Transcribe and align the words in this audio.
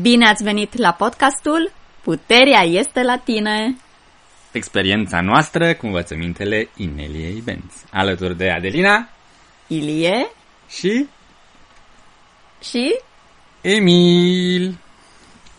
Bine 0.00 0.26
ați 0.26 0.42
venit 0.42 0.76
la 0.76 0.92
podcastul 0.92 1.72
Puterea 2.02 2.62
este 2.62 3.02
la 3.02 3.16
tine! 3.16 3.76
Experiența 4.52 5.20
noastră 5.20 5.74
cu 5.74 5.86
învățămintele 5.86 6.68
Ineliei 6.76 7.40
Benz. 7.44 7.84
Alături 7.90 8.36
de 8.36 8.50
Adelina 8.50 9.08
Ilie 9.66 10.30
și 10.68 11.06
și... 12.62 12.98
Emil. 13.60 14.78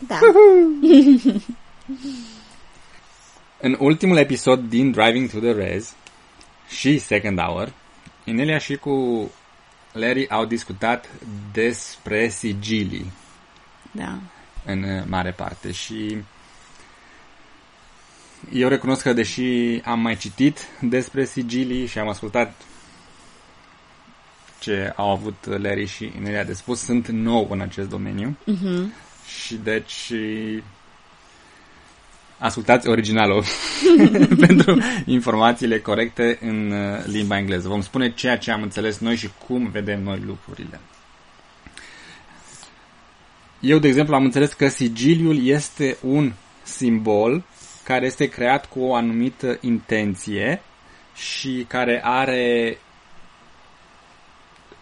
Da. 0.07 0.19
În 3.67 3.75
ultimul 3.79 4.17
episod 4.17 4.59
din 4.59 4.91
Driving 4.91 5.29
to 5.29 5.39
the 5.39 5.51
Res 5.51 5.95
și 6.69 6.97
Second 6.97 7.39
Hour, 7.39 7.73
Inelia 8.23 8.57
și 8.57 8.75
cu 8.75 9.29
Larry 9.91 10.29
au 10.29 10.45
discutat 10.45 11.09
despre 11.51 12.29
sigilii 12.29 13.11
da. 13.91 14.19
în 14.65 14.83
uh, 14.83 15.03
mare 15.07 15.31
parte 15.31 15.71
și 15.71 16.17
eu 18.53 18.67
recunosc 18.67 19.01
că 19.01 19.13
deși 19.13 19.81
am 19.83 19.99
mai 19.99 20.15
citit 20.15 20.65
despre 20.81 21.25
sigilii 21.25 21.85
și 21.85 21.99
am 21.99 22.07
ascultat 22.07 22.61
ce 24.59 24.93
au 24.95 25.09
avut 25.11 25.45
Larry 25.45 25.85
și 25.85 26.11
Inelia 26.17 26.43
de 26.43 26.53
spus, 26.53 26.79
sunt 26.79 27.07
nou 27.07 27.47
în 27.51 27.61
acest 27.61 27.89
domeniu 27.89 28.37
Mhm. 28.45 28.93
și 29.45 29.55
deci 29.55 30.11
ascultați 32.37 32.87
originalul 32.87 33.43
pentru 34.47 34.81
informațiile 35.05 35.79
corecte 35.79 36.37
în 36.41 36.71
uh, 36.71 37.05
limba 37.05 37.37
engleză. 37.37 37.67
Vom 37.67 37.81
spune 37.81 38.11
ceea 38.13 38.37
ce 38.37 38.51
am 38.51 38.61
înțeles 38.61 38.97
noi 38.97 39.15
și 39.15 39.29
cum 39.47 39.69
vedem 39.69 40.03
noi 40.03 40.19
lucrurile. 40.25 40.79
Eu, 43.59 43.77
de 43.77 43.87
exemplu, 43.87 44.15
am 44.15 44.23
înțeles 44.23 44.53
că 44.53 44.67
sigiliul 44.67 45.45
este 45.45 45.97
un 46.01 46.33
simbol 46.63 47.43
care 47.83 48.05
este 48.05 48.25
creat 48.25 48.65
cu 48.65 48.79
o 48.79 48.95
anumită 48.95 49.57
intenție 49.61 50.61
și 51.15 51.65
care 51.67 52.01
are 52.03 52.77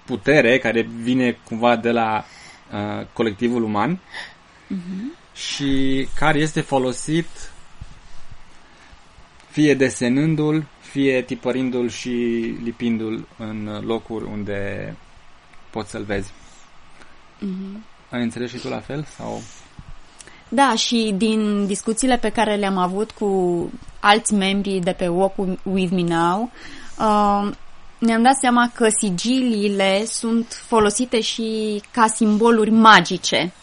putere, 0.06 0.58
care 0.58 0.82
vine 0.82 1.38
cumva 1.44 1.76
de 1.76 1.92
la 1.92 2.26
uh, 2.72 3.06
colectivul 3.14 3.64
uman 3.64 4.00
și 5.36 6.08
care 6.16 6.40
este 6.40 6.62
folosit 6.62 7.28
fie 9.50 9.74
desenându-l, 9.74 10.66
fie 10.80 11.22
tipărindu-l 11.22 11.90
și 11.90 12.10
lipindu-l 12.64 13.28
în 13.38 13.82
locuri 13.86 14.26
unde 14.26 14.96
poți 15.70 15.90
să-l 15.90 16.04
vezi. 16.04 16.32
Ai 18.16 18.22
înțeles 18.22 18.50
și 18.50 18.58
tu 18.58 18.68
la 18.68 18.80
fel? 18.80 19.06
Sau? 19.18 19.42
Da, 20.50 20.76
și 20.76 21.14
din 21.18 21.66
discuțiile 21.66 22.18
pe 22.18 22.30
care 22.30 22.56
le-am 22.56 22.78
avut 22.78 23.12
cu 23.12 23.30
alți 24.00 24.34
membri 24.34 24.80
de 24.80 24.92
pe 24.92 25.08
Walk 25.08 25.34
With 25.64 25.92
Me 25.92 26.02
Now, 26.02 26.52
uh, 27.00 27.52
ne-am 27.98 28.22
dat 28.22 28.36
seama 28.42 28.72
că 28.74 28.88
sigiliile 29.00 30.06
sunt 30.06 30.64
folosite 30.68 31.22
și 31.22 31.82
ca 31.92 32.08
simboluri 32.08 32.70
magice. 32.72 33.54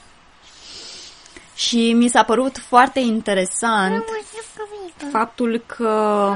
Și 1.55 1.93
mi 1.93 2.09
s-a 2.09 2.23
părut 2.23 2.59
foarte 2.59 3.01
interesant 3.01 4.05
faptul 5.11 5.63
că, 5.67 6.35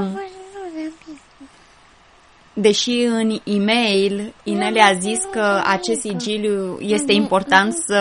deși 2.58 3.00
în 3.02 3.40
e-mail 3.44 4.32
Inele 4.42 4.80
a 4.80 4.92
zis 4.92 5.18
că 5.30 5.62
acest 5.66 6.00
sigiliu 6.00 6.78
este 6.80 7.12
important 7.12 7.74
să 7.86 8.00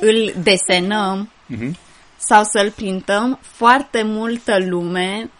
îl 0.00 0.34
desenăm 0.42 1.30
Mhm. 1.46 1.76
sau 2.16 2.42
să-l 2.44 2.70
printăm, 2.70 3.38
foarte 3.42 4.02
multă 4.04 4.56
lume 4.68 5.30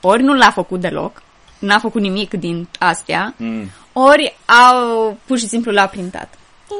ori 0.00 0.22
nu 0.22 0.34
l-a 0.34 0.50
făcut 0.50 0.80
deloc, 0.80 1.22
n-a 1.58 1.78
făcut 1.78 2.00
nimic 2.00 2.30
din 2.34 2.68
astea, 2.78 3.34
Mm. 3.36 3.68
ori 3.92 4.36
au 4.70 5.16
pur 5.24 5.38
și 5.38 5.46
simplu 5.46 5.72
l-a 5.72 5.86
printat. 5.86 6.34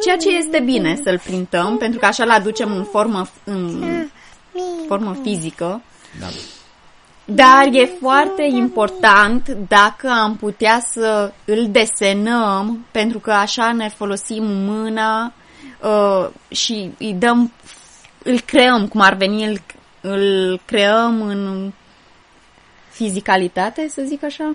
Ceea 0.05 0.17
ce 0.17 0.29
este 0.37 0.61
bine 0.65 1.01
să-l 1.05 1.19
printăm, 1.25 1.77
pentru 1.77 1.99
că 1.99 2.07
așa 2.07 2.25
l 2.25 2.31
aducem 2.31 2.73
în 2.73 2.85
formă, 2.85 3.29
în 3.45 3.85
formă 4.87 5.17
fizică, 5.23 5.83
Da. 6.21 6.27
Dar 7.29 7.69
e 7.73 7.85
foarte 7.85 8.43
important 8.43 9.49
dacă 9.69 10.09
am 10.09 10.37
putea 10.37 10.81
să 10.81 11.33
îl 11.45 11.71
desenăm, 11.71 12.87
pentru 12.91 13.19
că 13.19 13.33
așa 13.33 13.73
ne 13.73 13.89
folosim 13.89 14.45
mâna 14.45 15.33
uh, 15.83 16.29
și 16.49 16.91
îi 16.99 17.15
dăm, 17.15 17.53
îl 18.23 18.41
creăm, 18.41 18.89
cum 18.89 19.01
ar 19.01 19.15
veni, 19.15 19.45
îl, 19.45 19.61
îl 20.01 20.61
creăm 20.65 21.23
în 21.23 21.73
fizicalitate, 22.91 23.89
să 23.89 24.03
zic 24.07 24.25
așa. 24.25 24.55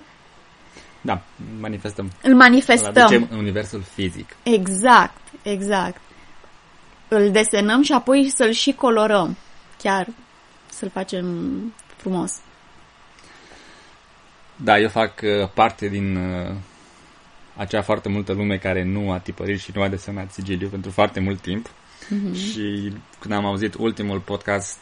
Da, 1.00 1.22
manifestăm. 1.60 2.10
Îl 2.22 2.30
Îl 2.30 2.36
manifestăm. 2.36 2.92
aducem 3.04 3.28
în 3.30 3.38
universul 3.38 3.82
fizic. 3.94 4.36
Exact, 4.42 5.20
exact. 5.42 6.00
Îl 7.08 7.30
desenăm 7.30 7.82
și 7.82 7.92
apoi 7.92 8.30
să-l 8.34 8.50
și 8.50 8.72
colorăm. 8.72 9.36
Chiar 9.82 10.06
să-l 10.70 10.90
facem 10.90 11.26
frumos. 11.96 12.40
Da, 14.56 14.78
eu 14.78 14.88
fac 14.88 15.20
uh, 15.22 15.48
parte 15.54 15.88
din 15.88 16.16
uh, 16.16 16.54
acea 17.56 17.82
foarte 17.82 18.08
multă 18.08 18.32
lume 18.32 18.56
care 18.56 18.82
nu 18.82 19.12
a 19.12 19.18
tipărit 19.18 19.60
și 19.60 19.70
nu 19.74 19.82
a 19.82 19.88
desenat 19.88 20.32
sigiliu 20.32 20.68
pentru 20.68 20.90
foarte 20.90 21.20
mult 21.20 21.40
timp. 21.40 21.70
Mhm. 22.08 22.34
Și 22.34 22.92
când 23.18 23.34
am 23.34 23.44
auzit 23.44 23.74
ultimul 23.74 24.18
podcast 24.18 24.78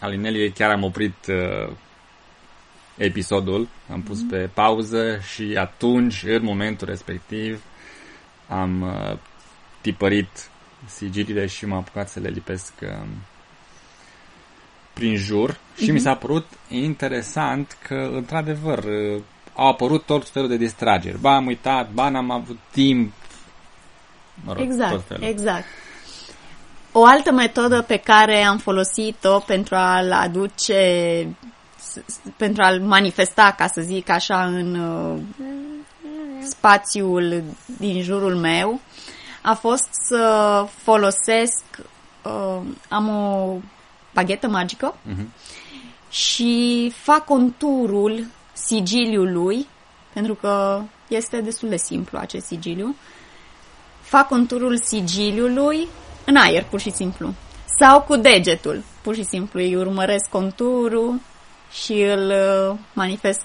al 0.00 0.12
Ineliei, 0.12 0.50
chiar 0.50 0.70
am 0.70 0.82
oprit 0.82 1.14
uh, 1.28 1.72
episodul, 2.96 3.68
am 3.92 4.02
pus 4.02 4.18
Mhm. 4.20 4.28
pe 4.28 4.50
pauză 4.54 5.18
și 5.34 5.54
atunci, 5.58 6.22
în 6.26 6.44
momentul 6.44 6.88
respectiv, 6.88 7.62
am 8.48 8.82
uh, 8.82 9.18
tipărit 9.80 10.48
sigiliile 10.86 11.46
și 11.46 11.66
m-am 11.66 11.78
apucat 11.78 12.08
să 12.08 12.20
le 12.20 12.28
lipesc 12.28 12.72
uh, 12.82 12.88
prin 14.94 15.16
jur 15.16 15.58
și 15.76 15.90
mi 15.90 15.98
s-a 16.00 16.14
părut 16.14 16.46
interesant 16.68 17.76
că, 17.86 18.10
într-adevăr, 18.12 18.78
uh, 18.78 19.22
au 19.54 19.68
apărut 19.68 20.02
tot 20.04 20.28
felul 20.28 20.48
de 20.48 20.56
distrageri. 20.56 21.18
Ba, 21.20 21.34
am 21.34 21.46
uitat, 21.46 21.90
ba, 21.90 22.08
n-am 22.08 22.30
avut 22.30 22.58
timp. 22.70 23.12
Mă 24.44 24.52
rog, 24.52 24.62
tot 24.62 24.66
Exact, 24.72 25.06
felul. 25.06 25.24
exact. 25.24 25.64
O 26.92 27.04
altă 27.04 27.32
metodă 27.32 27.82
pe 27.82 27.96
care 27.96 28.42
am 28.42 28.58
folosit-o 28.58 29.38
pentru 29.38 29.74
a-l 29.74 30.12
aduce, 30.12 31.26
s- 31.78 31.98
s- 32.06 32.20
pentru 32.36 32.62
a-l 32.62 32.80
manifesta, 32.80 33.54
ca 33.58 33.66
să 33.66 33.80
zic 33.80 34.08
așa, 34.08 34.44
în 34.44 34.74
uh, 34.74 35.20
spațiul 36.42 37.42
din 37.78 38.02
jurul 38.02 38.34
meu, 38.36 38.80
a 39.42 39.54
fost 39.54 39.88
să 40.08 40.66
folosesc, 40.82 41.64
uh, 42.22 42.60
am 42.88 43.08
o 43.08 43.56
baghetă 44.14 44.48
magică 44.48 44.94
Mhm. 45.02 45.32
și 46.10 46.92
fac 46.96 47.24
conturul 47.24 48.24
sigiliului, 48.52 49.66
pentru 50.12 50.34
că 50.34 50.82
este 51.08 51.40
destul 51.40 51.68
de 51.68 51.76
simplu 51.76 52.18
acest 52.18 52.46
sigiliu, 52.46 52.96
fac 54.00 54.28
conturul 54.28 54.78
sigiliului 54.78 55.88
în 56.24 56.36
aer, 56.36 56.64
pur 56.64 56.80
și 56.80 56.90
simplu. 56.90 57.34
Sau 57.80 58.02
cu 58.02 58.16
degetul, 58.16 58.82
pur 59.02 59.14
și 59.14 59.22
simplu. 59.24 59.60
Îi 59.60 59.76
urmăresc 59.76 60.28
conturul 60.30 61.20
și 61.84 61.92
îl 61.92 62.30
uh, 62.70 62.78
manifest 62.92 63.44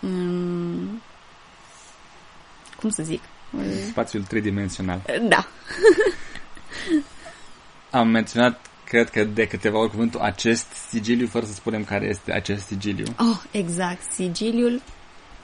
în... 0.00 0.88
cum 2.80 2.90
să 2.90 3.02
zic? 3.02 3.22
Spațiul 3.88 4.22
tridimensional. 4.22 5.00
Da. 5.28 5.46
Am 7.90 8.08
menționat, 8.08 8.66
cred 8.88 9.10
că 9.10 9.24
de 9.24 9.46
câteva 9.46 9.78
ori 9.78 9.90
cuvântul 9.90 10.20
acest 10.20 10.66
sigiliu, 10.88 11.26
fără 11.26 11.44
să 11.44 11.52
spunem 11.52 11.84
care 11.84 12.06
este 12.06 12.32
acest 12.32 12.66
sigiliu. 12.66 13.04
Oh, 13.18 13.42
exact. 13.50 14.12
Sigiliul 14.12 14.82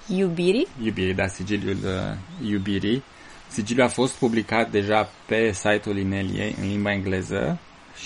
iubirii. 0.07 0.67
Iubirii, 0.83 1.15
da, 1.15 1.27
sigiliul 1.27 1.77
uh, 1.85 2.17
iubirii. 2.51 3.03
Sigiliul 3.49 3.87
a 3.87 3.89
fost 3.89 4.15
publicat 4.15 4.71
deja 4.71 5.11
pe 5.27 5.53
site-ul 5.53 5.99
Ineliei 5.99 6.57
în 6.61 6.69
limba 6.69 6.93
engleză 6.93 7.59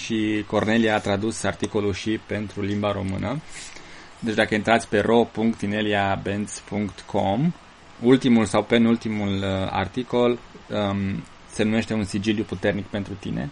și 0.03 0.45
Cornelia 0.47 0.95
a 0.95 1.01
tradus 1.01 1.43
articolul 1.43 1.93
și 1.93 2.21
pentru 2.27 2.63
limba 2.63 2.93
română. 2.93 3.41
Deci 4.19 4.35
dacă 4.35 4.55
intrați 4.55 4.89
pe 4.89 4.99
ro.ineliabenz.com 4.99 7.53
ultimul 8.03 8.45
sau 8.45 8.63
penultimul 8.63 9.37
uh, 9.37 9.43
articol 9.71 10.31
um, 10.31 10.39
se 11.51 11.63
numește 11.63 11.95
un 11.95 12.05
sigiliu 12.05 12.45
puternic 12.45 12.87
pentru 12.87 13.13
tine. 13.13 13.51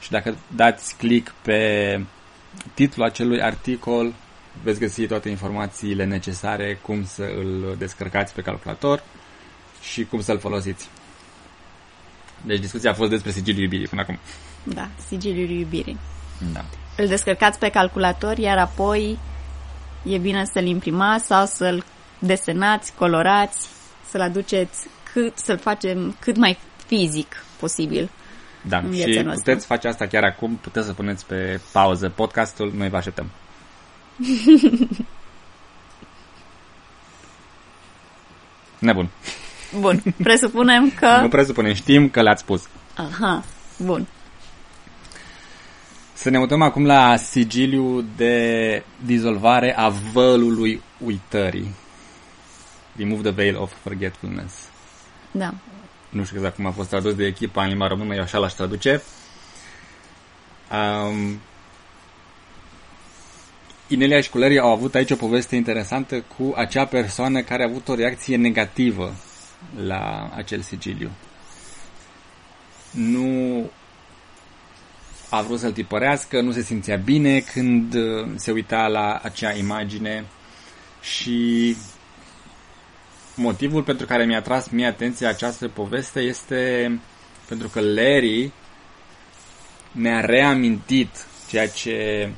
Și 0.00 0.10
dacă 0.10 0.36
dați 0.56 0.96
click 0.96 1.34
pe 1.42 2.00
titlul 2.74 3.06
acelui 3.06 3.42
articol, 3.42 4.12
veți 4.62 4.80
găsi 4.80 5.06
toate 5.06 5.28
informațiile 5.28 6.04
necesare, 6.04 6.78
cum 6.82 7.04
să 7.04 7.22
îl 7.22 7.76
descărcați 7.78 8.34
pe 8.34 8.42
calculator 8.42 9.02
și 9.82 10.04
cum 10.04 10.20
să-l 10.20 10.38
folosiți. 10.38 10.88
Deci 12.42 12.60
discuția 12.60 12.90
a 12.90 12.94
fost 12.94 13.10
despre 13.10 13.30
sigiliul 13.30 13.62
iubirii 13.62 13.88
până 13.88 14.00
acum. 14.00 14.18
Da, 14.62 14.88
sigiliul 15.08 15.50
iubirii. 15.50 15.98
Da. 16.52 16.64
Îl 16.96 17.06
descărcați 17.06 17.58
pe 17.58 17.68
calculator, 17.68 18.38
iar 18.38 18.58
apoi 18.58 19.18
e 20.02 20.18
bine 20.18 20.44
să-l 20.52 20.66
imprimați 20.66 21.26
sau 21.26 21.46
să-l 21.46 21.84
desenați, 22.18 22.92
colorați, 22.94 23.68
să-l 24.10 24.20
aduceți 24.20 24.86
cât, 25.12 25.38
să-l 25.38 25.58
facem 25.58 26.16
cât 26.20 26.36
mai 26.36 26.58
fizic 26.86 27.44
posibil. 27.58 28.10
Da, 28.62 28.78
în 28.78 28.92
și 28.92 29.04
viața 29.04 29.22
noastră. 29.22 29.44
puteți 29.44 29.66
face 29.66 29.88
asta 29.88 30.06
chiar 30.06 30.24
acum, 30.24 30.58
puteți 30.60 30.86
să 30.86 30.92
puneți 30.92 31.26
pe 31.26 31.60
pauză 31.72 32.08
podcastul, 32.08 32.72
noi 32.76 32.88
vă 32.88 32.96
așteptăm. 32.96 33.26
Nebun. 38.78 39.08
Bun, 39.78 40.02
presupunem 40.22 40.82
Nu 40.82 40.90
că... 40.98 41.26
presupunem, 41.30 41.74
știm 41.74 42.08
că 42.08 42.22
le-ați 42.22 42.42
spus. 42.42 42.68
Aha, 42.96 43.44
bun. 43.78 44.06
Să 46.12 46.30
ne 46.30 46.38
mutăm 46.38 46.62
acum 46.62 46.86
la 46.86 47.16
sigiliu 47.16 48.04
de 48.16 48.84
dizolvare 49.04 49.76
a 49.76 49.88
vălului 49.88 50.82
uitării. 50.98 51.74
Remove 52.96 53.22
the 53.22 53.30
veil 53.30 53.56
of 53.58 53.72
forgetfulness. 53.82 54.68
Da. 55.30 55.54
Nu 56.10 56.24
știu 56.24 56.36
exact 56.36 56.56
cum 56.56 56.66
a 56.66 56.70
fost 56.70 56.88
tradus 56.88 57.14
de 57.14 57.26
echipa 57.26 57.62
în 57.62 57.68
limba 57.68 57.86
română, 57.86 58.14
eu 58.14 58.22
așa 58.22 58.38
l-aș 58.38 58.52
traduce. 58.52 59.02
Um, 60.72 61.40
Inelia 63.88 64.20
și 64.20 64.30
Culerii 64.30 64.58
au 64.58 64.72
avut 64.72 64.94
aici 64.94 65.10
o 65.10 65.16
poveste 65.16 65.56
interesantă 65.56 66.20
cu 66.20 66.52
acea 66.56 66.84
persoană 66.84 67.40
care 67.40 67.62
a 67.62 67.68
avut 67.68 67.88
o 67.88 67.94
reacție 67.94 68.36
negativă 68.36 69.14
la 69.84 70.32
acel 70.34 70.60
sigiliu. 70.60 71.10
Nu 72.90 73.70
a 75.30 75.42
vrut 75.42 75.58
să-l 75.58 75.72
tipărească, 75.72 76.40
nu 76.40 76.52
se 76.52 76.62
simțea 76.62 76.96
bine 76.96 77.40
când 77.40 77.94
uh, 77.94 78.28
se 78.34 78.50
uita 78.50 78.86
la 78.86 79.20
acea 79.22 79.52
imagine 79.52 80.24
și 81.00 81.76
motivul 83.40 83.82
pentru 83.82 84.06
care 84.06 84.24
mi-a 84.24 84.42
tras 84.42 84.68
mie 84.68 84.86
atenția 84.86 85.28
această 85.28 85.68
poveste 85.68 86.20
este 86.20 86.98
pentru 87.48 87.68
că 87.68 87.80
Larry 87.80 88.52
ne-a 89.92 90.20
reamintit 90.20 91.26
ceea 91.48 91.68
ce 91.68 92.28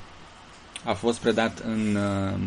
a 0.84 0.92
fost 0.92 1.18
predat 1.18 1.58
în 1.58 1.94
uh, 1.94 2.38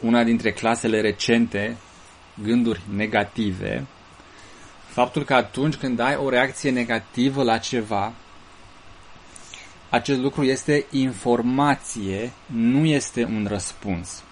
una 0.00 0.22
dintre 0.24 0.52
clasele 0.52 1.00
recente, 1.00 1.76
gânduri 2.42 2.80
negative, 2.94 3.86
faptul 4.86 5.24
că 5.24 5.34
atunci 5.34 5.74
când 5.74 5.98
ai 5.98 6.16
o 6.16 6.28
reacție 6.28 6.70
negativă 6.70 7.42
la 7.42 7.58
ceva, 7.58 8.12
acest 9.90 10.20
lucru 10.20 10.42
este 10.44 10.86
informație, 10.90 12.32
nu 12.46 12.84
este 12.86 13.24
un 13.24 13.46
răspuns. 13.48 14.22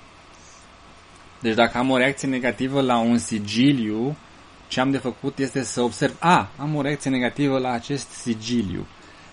Deci 1.41 1.55
dacă 1.55 1.79
am 1.79 1.91
o 1.91 1.97
reacție 1.97 2.29
negativă 2.29 2.81
la 2.81 2.99
un 2.99 3.19
sigiliu, 3.19 4.17
ce 4.69 4.81
am 4.81 4.91
de 4.91 4.99
făcut 4.99 5.39
este 5.39 5.63
să 5.63 5.81
observ, 5.81 6.17
a, 6.19 6.49
am 6.57 6.75
o 6.75 6.83
reacție 6.83 7.11
negativă 7.11 7.59
la 7.59 7.71
acest 7.71 8.11
sigiliu. 8.11 8.87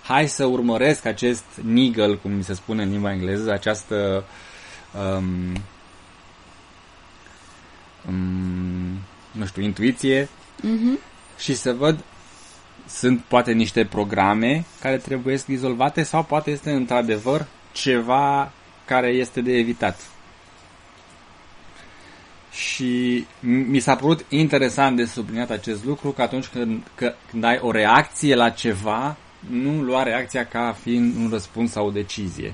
Hai 0.03 0.27
să 0.27 0.45
urmăresc 0.45 1.05
acest 1.05 1.43
niggle, 1.61 2.15
cum 2.15 2.31
mi 2.31 2.43
se 2.43 2.53
spune 2.53 2.83
în 2.83 2.91
limba 2.91 3.11
engleză, 3.11 3.51
această 3.51 4.23
um, 5.17 5.55
um, 8.07 8.99
nu 9.31 9.45
știu, 9.45 9.61
intuiție 9.61 10.29
Mhm. 10.61 10.99
și 11.37 11.55
să 11.55 11.73
văd 11.73 12.03
sunt 12.87 13.21
poate 13.27 13.51
niște 13.51 13.85
programe 13.85 14.65
care 14.81 14.97
trebuie 14.97 15.39
dizolvate 15.45 16.03
sau 16.03 16.23
poate 16.23 16.51
este 16.51 16.71
într-adevăr 16.71 17.45
ceva 17.71 18.51
care 18.85 19.07
este 19.07 19.41
de 19.41 19.51
evitat. 19.51 19.99
Și 22.77 23.25
mi 23.41 23.79
s-a 23.79 23.95
părut 23.95 24.25
interesant 24.29 24.95
de 24.95 25.05
subliniat 25.05 25.49
acest 25.49 25.85
lucru 25.85 26.11
că 26.11 26.21
atunci 26.21 26.45
când, 26.45 26.83
că, 26.95 27.13
când 27.29 27.43
ai 27.43 27.59
o 27.61 27.71
reacție 27.71 28.35
la 28.35 28.49
ceva, 28.49 29.17
nu 29.49 29.81
lua 29.81 30.03
reacția 30.03 30.45
ca 30.45 30.75
fiind 30.81 31.15
un 31.15 31.29
răspuns 31.29 31.71
sau 31.71 31.87
o 31.87 31.91
decizie, 31.91 32.53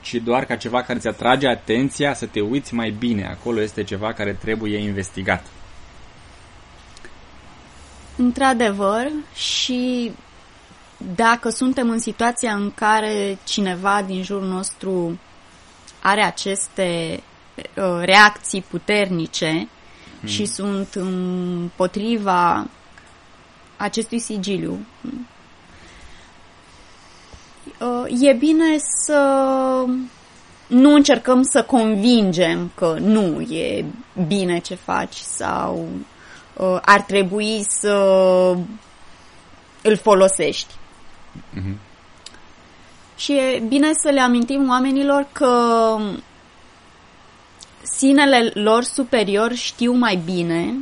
ci 0.00 0.14
doar 0.14 0.44
ca 0.44 0.56
ceva 0.56 0.82
care 0.82 0.98
ți 0.98 1.08
atrage 1.08 1.48
atenția 1.48 2.14
să 2.14 2.26
te 2.26 2.40
uiți 2.40 2.74
mai 2.74 2.90
bine. 2.90 3.26
Acolo 3.26 3.60
este 3.60 3.84
ceva 3.84 4.12
care 4.12 4.32
trebuie 4.32 4.78
investigat. 4.78 5.46
Într-adevăr, 8.16 9.10
și 9.34 10.12
dacă 11.14 11.48
suntem 11.48 11.90
în 11.90 11.98
situația 11.98 12.54
în 12.54 12.72
care 12.74 13.38
cineva 13.44 14.02
din 14.06 14.22
jurul 14.22 14.48
nostru 14.48 15.18
are 16.02 16.22
aceste 16.22 17.10
uh, 17.12 17.32
reacții 18.00 18.64
puternice 18.70 19.68
și 20.24 20.46
sunt 20.46 20.94
împotriva 20.94 22.66
acestui 23.76 24.18
sigiliu, 24.18 24.86
uh, 27.80 28.20
e 28.20 28.32
bine 28.32 28.76
să 28.78 29.20
nu 30.66 30.94
încercăm 30.94 31.42
să 31.42 31.62
convingem 31.62 32.70
că 32.74 32.96
nu 33.00 33.40
e 33.40 33.84
bine 34.26 34.58
ce 34.58 34.74
faci 34.74 35.16
sau 35.16 35.88
uh, 36.56 36.78
ar 36.82 37.00
trebui 37.00 37.64
să 37.68 37.96
îl 39.82 39.96
folosești. 39.96 40.74
Mhm. 41.50 41.78
Și 43.16 43.32
e 43.32 43.62
bine 43.68 43.90
să 43.92 44.10
le 44.10 44.20
amintim 44.20 44.68
oamenilor 44.68 45.26
că 45.32 45.96
sinele 47.84 48.50
lor 48.54 48.82
superior 48.82 49.52
știu 49.54 49.92
mai 49.92 50.16
bine, 50.24 50.74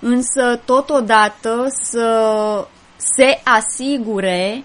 însă 0.00 0.60
totodată 0.64 1.66
să 1.82 2.66
se 2.96 3.40
asigure 3.44 4.64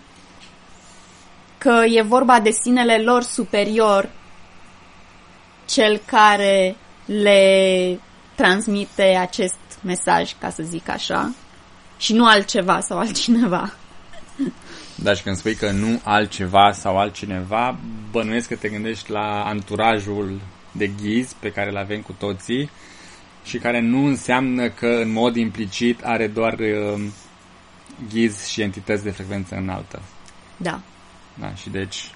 că 1.58 1.84
e 1.88 2.02
vorba 2.02 2.40
de 2.40 2.52
sinele 2.64 2.98
lor 2.98 3.22
superior 3.22 4.10
cel 5.66 6.02
care 6.06 6.76
le 7.06 8.00
transmite 8.36 9.04
acest 9.04 9.60
mesaj, 9.82 10.34
ca 10.40 10.50
să 10.50 10.64
zic 10.64 10.90
așa, 10.90 11.34
și 11.98 12.14
nu 12.14 12.26
altceva 12.26 12.80
sau 12.80 12.98
altcineva. 12.98 13.74
Dar 14.96 15.16
și 15.16 15.24
când 15.24 15.38
spui 15.38 15.56
că 15.56 15.72
nu 15.72 16.00
altceva 16.04 16.72
sau 16.72 16.98
altcineva, 16.98 17.78
bănuiesc 18.12 18.48
că 18.48 18.56
te 18.56 18.70
gândești 18.70 19.12
la 19.12 19.44
anturajul 19.46 20.40
de 20.74 20.88
ghiz 21.02 21.34
pe 21.40 21.52
care 21.52 21.70
îl 21.70 21.78
avem 21.78 22.02
cu 22.02 22.12
toții 22.20 22.70
și 23.44 23.58
care 23.58 23.80
nu 23.82 24.06
înseamnă 24.06 24.70
că 24.70 24.88
în 24.88 25.12
mod 25.12 25.36
implicit 25.36 26.04
are 26.04 26.28
doar 26.28 26.54
uh, 26.60 27.02
ghiz 28.10 28.46
și 28.46 28.62
entități 28.62 29.04
de 29.04 29.12
frecvență 29.12 29.56
înaltă. 29.56 30.02
Da. 30.58 30.82
Da, 31.40 31.54
și 31.56 31.70
deci 31.70 32.12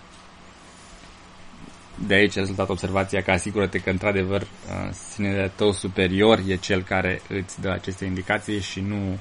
de 2.07 2.13
aici 2.13 2.37
a 2.37 2.39
rezultat 2.39 2.69
observația 2.69 3.21
că 3.21 3.31
asigură-te 3.31 3.79
că 3.79 3.89
într-adevăr 3.89 4.41
uh, 4.41 4.89
sinele 5.13 5.51
tău 5.55 5.71
superior 5.71 6.41
e 6.47 6.55
cel 6.55 6.83
care 6.83 7.21
îți 7.29 7.61
dă 7.61 7.69
aceste 7.69 8.05
indicații 8.05 8.61
și 8.61 8.79
nu 8.79 9.17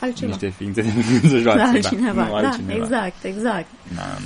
Altceva. 0.00 0.30
niște 0.30 0.48
ființe 0.48 0.82
de 0.82 0.90
frecvență 0.90 1.38
joasă. 1.38 1.58
Da, 1.58 1.64
altcineva. 1.64 2.22
Da, 2.22 2.26
nu 2.26 2.40
Da, 2.40 2.46
altcineva. 2.48 2.84
exact, 2.84 3.24
exact. 3.24 3.66
Da. 3.94 4.18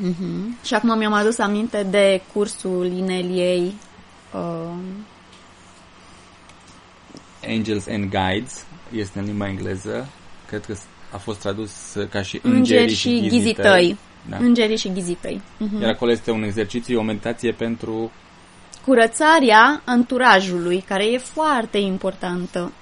Mhm. 0.00 0.56
Și 0.64 0.74
acum 0.74 0.98
mi-am 0.98 1.12
adus 1.12 1.38
aminte 1.38 1.82
de 1.82 2.20
cursul 2.32 2.86
Ineliei 2.86 3.74
uh, 4.34 4.74
Angels 7.46 7.86
and 7.86 8.10
Guides 8.10 8.64
este 8.92 9.18
în 9.18 9.24
limba 9.24 9.48
engleză. 9.48 10.08
Cred 10.46 10.64
că 10.64 10.74
a 11.12 11.16
fost 11.16 11.38
tradus 11.38 11.96
ca 12.10 12.22
și 12.22 12.40
Îngeri 12.42 12.94
și 12.94 13.26
ghizii 13.28 13.54
tăi. 13.54 13.98
Da. 14.28 14.36
Îngerii 14.36 14.76
și 14.76 14.92
ghizii 14.92 15.18
tăi. 15.20 15.40
Mhm. 15.58 15.80
Iar 15.80 15.90
acolo 15.90 16.10
este 16.10 16.30
un 16.30 16.42
exercițiu, 16.42 16.98
o 16.98 17.02
meditație 17.02 17.52
pentru 17.52 18.12
Curățarea 18.84 19.82
anturajului, 19.84 20.80
care 20.80 21.04
e 21.12 21.18
foarte 21.18 21.78
importantă. 21.78 22.72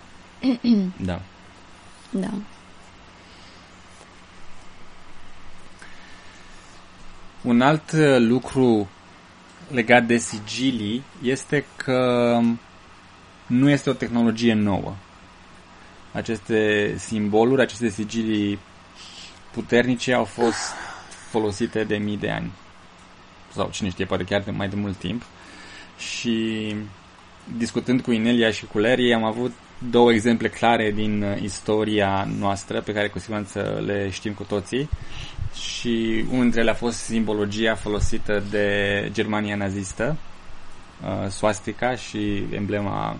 da. 1.04 1.20
Da. 2.11 2.30
Un 7.46 7.60
alt 7.60 7.92
uh, 7.92 8.16
lucru 8.18 8.88
legat 9.70 10.04
de 10.04 10.16
sigilii 10.16 11.02
este 11.22 11.64
că 11.76 12.40
nu 13.46 13.70
este 13.70 13.90
o 13.90 13.92
tehnologie 13.92 14.54
nouă. 14.54 14.94
Aceste 16.12 16.94
simboluri, 16.98 17.60
aceste 17.60 17.88
sigilii 17.88 18.58
puternice 19.52 20.12
au 20.12 20.24
fost 20.24 20.74
folosite 21.30 21.84
de 21.84 21.96
mii 21.96 22.16
de 22.16 22.30
ani. 22.30 22.52
Sau 23.54 23.68
cine 23.72 23.88
știe, 23.88 24.04
poate 24.04 24.24
chiar 24.24 24.42
de 24.42 24.50
mai 24.50 24.68
de 24.68 24.76
mult 24.76 24.96
timp. 24.96 25.22
Și 25.98 26.74
discutând 27.58 28.00
cu 28.00 28.12
Inelia 28.12 28.50
și 28.50 28.66
cu 28.66 28.78
Larry, 28.78 29.14
am 29.14 29.24
avut 29.24 29.52
două 29.90 30.12
exemple 30.12 30.48
clare 30.48 30.90
din 30.90 31.22
uh, 31.22 31.42
istoria 31.42 32.28
noastră, 32.38 32.80
pe 32.80 32.92
care 32.92 33.08
cu 33.08 33.18
siguranță 33.18 33.82
le 33.86 34.10
știm 34.10 34.32
cu 34.32 34.42
toții. 34.42 34.88
Și 35.54 36.24
unul 36.30 36.42
dintre 36.42 36.60
ele 36.60 36.70
a 36.70 36.74
fost 36.74 36.98
simbologia 36.98 37.74
folosită 37.74 38.42
de 38.50 39.08
Germania 39.12 39.56
nazistă, 39.56 40.16
uh, 41.02 41.30
swastika 41.30 41.94
și 41.94 42.42
emblema 42.50 43.16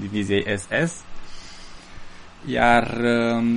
diviziei 0.00 0.58
SS. 0.58 1.00
Iar 2.46 2.96
uh, 3.02 3.56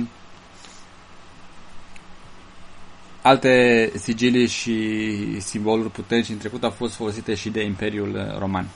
alte 3.22 3.90
sigilii 3.94 4.46
și 4.46 5.40
simboluri 5.40 5.90
puternice 5.90 6.32
în 6.32 6.38
trecut 6.38 6.64
au 6.64 6.70
fost 6.70 6.94
folosite 6.94 7.34
și 7.34 7.48
de 7.48 7.62
Imperiul 7.62 8.14
uh, 8.14 8.38
Roman. 8.38 8.68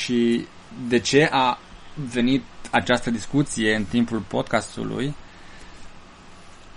Și 0.00 0.46
de 0.88 0.98
ce 0.98 1.28
a 1.30 1.58
venit 1.94 2.42
această 2.70 3.10
discuție 3.10 3.74
în 3.74 3.84
timpul 3.84 4.18
podcastului? 4.18 5.14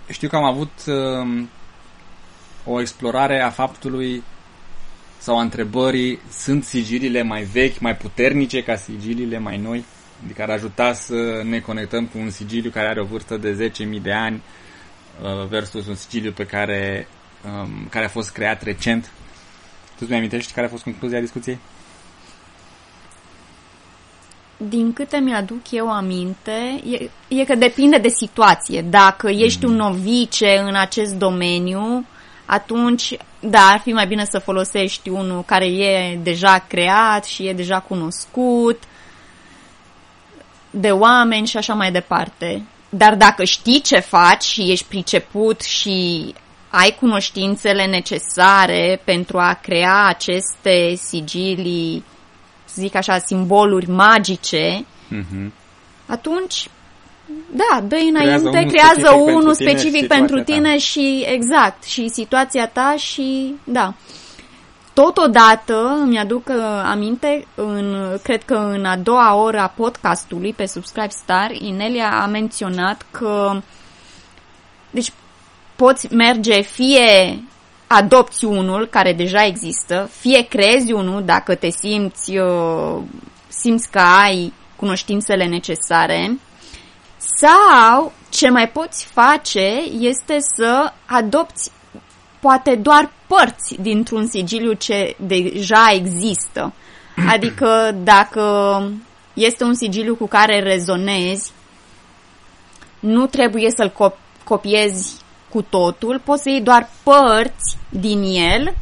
Știu 0.09 0.29
că 0.29 0.35
am 0.35 0.43
avut 0.43 0.71
uh, 0.87 1.43
o 2.65 2.81
explorare 2.81 3.41
a 3.41 3.49
faptului 3.49 4.23
sau 5.17 5.37
a 5.37 5.41
întrebării 5.41 6.19
sunt 6.31 6.63
sigiliile 6.63 7.21
mai 7.21 7.43
vechi, 7.43 7.79
mai 7.79 7.95
puternice 7.95 8.63
ca 8.63 8.75
sigiliile 8.75 9.37
mai 9.37 9.57
noi? 9.57 9.85
Adică 10.23 10.41
ar 10.41 10.49
ajuta 10.49 10.93
să 10.93 11.41
ne 11.43 11.59
conectăm 11.59 12.05
cu 12.05 12.17
un 12.17 12.29
sigiliu 12.29 12.69
care 12.69 12.87
are 12.87 13.01
o 13.01 13.05
vârstă 13.05 13.37
de 13.37 13.71
10.000 13.97 14.01
de 14.01 14.11
ani 14.11 14.41
uh, 15.21 15.47
versus 15.47 15.87
un 15.87 15.95
sigiliu 15.95 16.31
pe 16.31 16.45
care, 16.45 17.07
um, 17.45 17.87
care 17.89 18.05
a 18.05 18.09
fost 18.09 18.31
creat 18.31 18.63
recent. 18.63 19.11
Tu 19.97 20.05
mi 20.05 20.15
amintești 20.15 20.53
care 20.53 20.65
a 20.65 20.69
fost 20.69 20.83
concluzia 20.83 21.19
discuției? 21.19 21.59
Din 24.57 24.93
câte 24.93 25.17
mi-aduc 25.17 25.71
eu 25.71 25.91
aminte, 25.91 26.81
e, 26.89 27.09
e 27.27 27.43
că 27.43 27.55
depinde 27.55 27.97
de 27.97 28.07
situație. 28.07 28.81
Dacă 28.81 29.29
ești 29.29 29.65
un 29.65 29.71
mm. 29.71 29.77
novice 29.77 30.57
în 30.67 30.75
acest 30.75 31.13
domeniu, 31.13 32.05
atunci, 32.45 33.17
da, 33.39 33.59
ar 33.59 33.79
fi 33.79 33.91
mai 33.91 34.07
bine 34.07 34.25
să 34.25 34.39
folosești 34.39 35.09
unul 35.09 35.43
care 35.43 35.65
e 35.65 36.19
deja 36.23 36.65
creat 36.67 37.25
și 37.25 37.47
e 37.47 37.53
deja 37.53 37.79
cunoscut 37.79 38.83
de 40.69 40.91
oameni 40.91 41.47
și 41.47 41.57
așa 41.57 41.73
mai 41.73 41.91
departe. 41.91 42.61
Dar 42.89 43.15
dacă 43.15 43.43
știi 43.43 43.81
ce 43.81 43.99
faci 43.99 44.43
și 44.43 44.71
ești 44.71 44.85
priceput 44.85 45.61
și 45.61 46.33
ai 46.69 46.95
cunoștințele 46.99 47.85
necesare 47.85 49.01
pentru 49.03 49.37
a 49.37 49.59
crea 49.61 50.05
aceste 50.05 50.95
sigilii 50.95 52.03
să 52.05 52.14
zic 52.75 52.95
așa, 52.95 53.17
simboluri 53.17 53.89
magice, 53.89 54.85
mm-hmm. 55.11 55.51
atunci, 56.05 56.69
da, 57.51 57.81
dă 57.87 57.95
înainte, 57.95 58.49
creează, 58.49 58.67
creează 58.67 59.15
unul 59.15 59.53
specific, 59.53 59.79
specific 59.79 60.07
pentru 60.07 60.41
tine, 60.41 60.55
pentru 60.55 60.69
tine 60.69 60.77
și 60.77 61.25
exact, 61.27 61.83
și 61.83 62.09
situația 62.09 62.67
ta 62.67 62.95
și, 62.97 63.55
da. 63.63 63.93
Totodată, 64.93 66.03
mi-aduc 66.07 66.47
uh, 66.47 66.55
aminte, 66.85 67.47
în, 67.55 68.17
cred 68.23 68.43
că 68.43 68.53
în 68.53 68.85
a 68.85 68.97
doua 68.97 69.35
oră 69.35 69.59
a 69.59 69.67
podcastului 69.67 70.53
pe 70.53 70.65
Subscribe 70.65 71.09
Star, 71.09 71.51
Inelia 71.51 72.21
a 72.21 72.25
menționat 72.25 73.05
că 73.11 73.61
deci 74.91 75.11
poți 75.75 76.13
merge 76.13 76.61
fie 76.61 77.43
adopți 77.87 78.45
unul 78.45 78.87
care 78.87 79.13
deja 79.13 79.45
există, 79.45 80.09
fie 80.19 80.47
creezi 80.47 80.91
unul 80.91 81.23
dacă 81.23 81.55
te 81.55 81.69
simți, 81.69 82.37
uh, 82.37 83.01
simți 83.47 83.89
că 83.89 83.99
ai 83.99 84.53
cunoștințele 84.75 85.45
necesare, 85.45 86.39
sau 87.17 88.11
ce 88.29 88.49
mai 88.49 88.69
poți 88.69 89.05
face 89.05 89.83
este 89.99 90.37
să 90.55 90.93
adopți 91.05 91.71
poate 92.39 92.75
doar 92.75 93.11
părți 93.27 93.75
dintr-un 93.81 94.27
sigiliu 94.27 94.73
ce 94.73 95.15
deja 95.19 95.91
există. 95.93 96.73
Adică 97.33 97.95
dacă 98.03 98.43
este 99.33 99.63
un 99.63 99.73
sigiliu 99.73 100.15
cu 100.15 100.27
care 100.27 100.59
rezonezi, 100.59 101.51
nu 102.99 103.25
trebuie 103.25 103.69
să-l 103.75 104.13
copiezi 104.43 105.15
cu 105.55 105.61
totul, 105.61 106.21
poți 106.23 106.41
să 106.41 106.49
iei 106.49 106.61
doar 106.61 106.89
părți 107.03 107.77
din 107.89 108.21
el, 108.23 108.75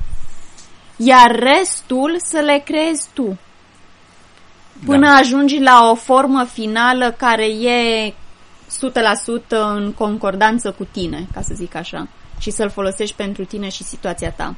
iar 0.98 1.36
restul 1.36 2.15
să 2.18 2.39
le 2.39 2.62
creezi 2.65 3.08
tu. 3.13 3.39
Până 4.86 5.06
da. 5.06 5.13
ajungi 5.13 5.60
la 5.60 5.89
o 5.92 5.96
formă 5.96 6.44
finală 6.44 7.12
care 7.12 7.46
e 7.46 8.10
100% 8.10 8.13
în 9.50 9.92
concordanță 9.92 10.72
cu 10.72 10.84
tine, 10.92 11.27
ca 11.34 11.42
să 11.42 11.53
zic 11.53 11.75
așa, 11.75 12.08
și 12.39 12.51
să-l 12.51 12.70
folosești 12.70 13.15
pentru 13.15 13.46
tine 13.46 13.70
și 13.70 13.84
situația 13.84 14.32
ta. 14.32 14.56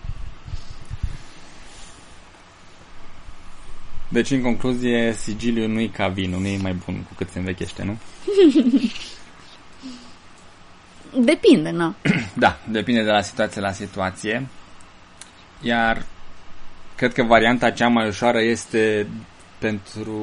Deci, 4.09 4.31
în 4.31 4.41
concluzie, 4.41 5.15
sigiliul 5.17 5.67
nu 5.67 5.79
e 5.79 5.87
ca 5.87 6.07
vinul, 6.07 6.41
nu 6.41 6.47
e 6.47 6.57
mai 6.61 6.73
bun 6.85 6.95
cu 7.07 7.13
cât 7.15 7.29
se 7.29 7.39
învechește, 7.39 7.83
nu? 7.83 7.97
Depinde, 11.17 11.69
nu? 11.69 11.95
Da, 12.33 12.57
depinde 12.69 13.03
de 13.03 13.11
la 13.11 13.21
situație 13.21 13.61
la 13.61 13.71
situație. 13.71 14.47
Iar 15.61 16.05
cred 16.95 17.13
că 17.13 17.23
varianta 17.23 17.69
cea 17.71 17.87
mai 17.87 18.07
ușoară 18.07 18.41
este 18.41 19.07
pentru 19.57 20.17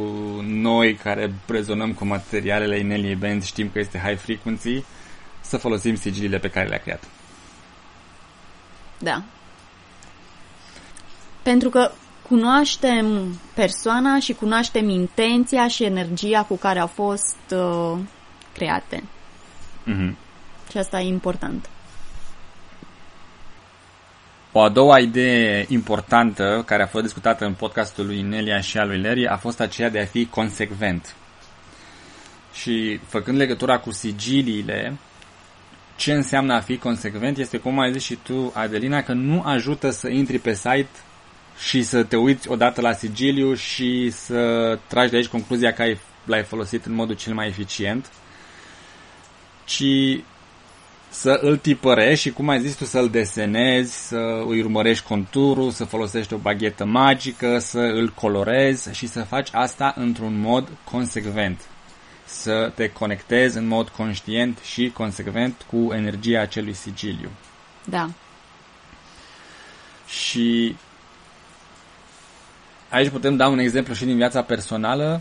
noi 0.47 0.95
care 0.95 1.33
rezonăm 1.47 1.93
cu 1.93 2.05
materialele 2.05 2.79
Inelie 2.79 3.15
Band, 3.15 3.45
știm 3.45 3.71
că 3.73 3.79
este 3.79 3.99
high 3.99 4.19
frequency, 4.19 4.85
să 5.41 5.57
folosim 5.57 5.97
sigilile 5.97 6.39
pe 6.39 6.51
care 6.51 6.69
le-a 6.69 6.79
creat. 6.79 7.05
Da. 8.99 9.23
Pentru 11.43 11.69
că 11.69 11.91
cunoaștem 12.29 13.39
persoana 13.55 14.19
și 14.19 14.33
cunoaștem 14.33 14.89
intenția 14.89 15.69
și 15.69 15.85
energia 15.85 16.43
cu 16.43 16.57
care 16.57 16.79
au 16.79 16.87
fost 16.87 17.39
uh, 17.51 17.99
create. 18.53 19.03
Mm-hmm. 19.87 20.22
Și 20.73 20.79
asta 20.79 21.00
e 21.00 21.07
important. 21.07 21.69
O 24.52 24.61
a 24.61 24.69
doua 24.69 24.99
idee 24.99 25.67
importantă 25.69 26.62
care 26.67 26.83
a 26.83 26.87
fost 26.87 27.05
discutată 27.05 27.45
în 27.45 27.55
podcastul 27.55 28.07
lui 28.07 28.23
Nelia 28.23 28.61
și 28.61 28.79
al 28.79 28.88
lui 28.88 29.00
Larry 29.00 29.26
a 29.26 29.37
fost 29.37 29.61
aceea 29.61 29.88
de 29.88 30.00
a 30.00 30.05
fi 30.05 30.26
consecvent. 30.26 31.14
Și 32.52 33.00
făcând 33.07 33.37
legătura 33.37 33.79
cu 33.79 33.91
sigiliile, 33.91 34.97
ce 35.97 36.12
înseamnă 36.12 36.55
a 36.55 36.61
fi 36.61 36.76
consecvent 36.79 37.38
este, 37.38 37.59
cum 37.59 37.79
ai 37.79 37.93
zis 37.93 38.02
și 38.02 38.14
tu, 38.14 38.52
Adelina, 38.55 39.02
că 39.02 39.12
nu 39.12 39.43
ajută 39.45 39.91
să 39.91 40.09
intri 40.09 40.38
pe 40.38 40.55
site 40.55 40.88
și 41.59 41.83
să 41.83 42.02
te 42.02 42.17
uiți 42.17 42.49
odată 42.49 42.81
la 42.81 42.93
sigiliu 42.93 43.55
și 43.55 44.11
să 44.11 44.79
tragi 44.87 45.11
de 45.11 45.17
aici 45.17 45.26
concluzia 45.26 45.73
că 45.73 45.83
ai, 45.83 45.99
l-ai 46.25 46.43
folosit 46.43 46.85
în 46.85 46.93
modul 46.93 47.14
cel 47.14 47.35
mai 47.35 47.47
eficient, 47.47 48.11
ci 49.64 49.85
să 51.12 51.38
îl 51.42 51.57
tipărești 51.57 52.21
și, 52.21 52.33
cum 52.33 52.49
ai 52.49 52.61
zis 52.61 52.75
tu, 52.75 52.85
să-l 52.85 53.11
desenezi, 53.11 54.07
să 54.07 54.45
îi 54.49 54.61
urmărești 54.61 55.07
conturul, 55.07 55.71
să 55.71 55.85
folosești 55.85 56.35
o 56.35 56.37
baghetă 56.37 56.85
magică, 56.85 57.59
să 57.59 57.78
îl 57.78 58.09
colorezi 58.09 58.90
și 58.92 59.07
să 59.07 59.23
faci 59.23 59.49
asta 59.52 59.95
într-un 59.97 60.40
mod 60.40 60.69
consecvent. 60.85 61.61
Să 62.25 62.73
te 62.75 62.88
conectezi 62.90 63.57
în 63.57 63.66
mod 63.66 63.88
conștient 63.88 64.59
și 64.59 64.90
consecvent 64.95 65.66
cu 65.71 65.92
energia 65.92 66.40
acelui 66.40 66.75
sigiliu. 66.75 67.31
Da. 67.85 68.11
Și 70.07 70.76
aici 72.88 73.11
putem 73.11 73.37
da 73.37 73.49
un 73.49 73.59
exemplu 73.59 73.95
și 73.95 74.04
din 74.04 74.16
viața 74.16 74.42
personală 74.42 75.21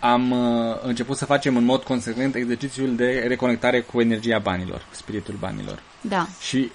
am 0.00 0.30
uh, 0.30 0.76
început 0.82 1.16
să 1.16 1.24
facem 1.24 1.56
în 1.56 1.64
mod 1.64 1.82
consecvent 1.82 2.34
exercițiul 2.34 2.96
de 2.96 3.24
reconectare 3.28 3.80
cu 3.80 4.00
energia 4.00 4.38
banilor, 4.38 4.78
cu 4.88 4.94
spiritul 4.94 5.34
banilor. 5.38 5.82
Da. 6.00 6.26
Și 6.40 6.72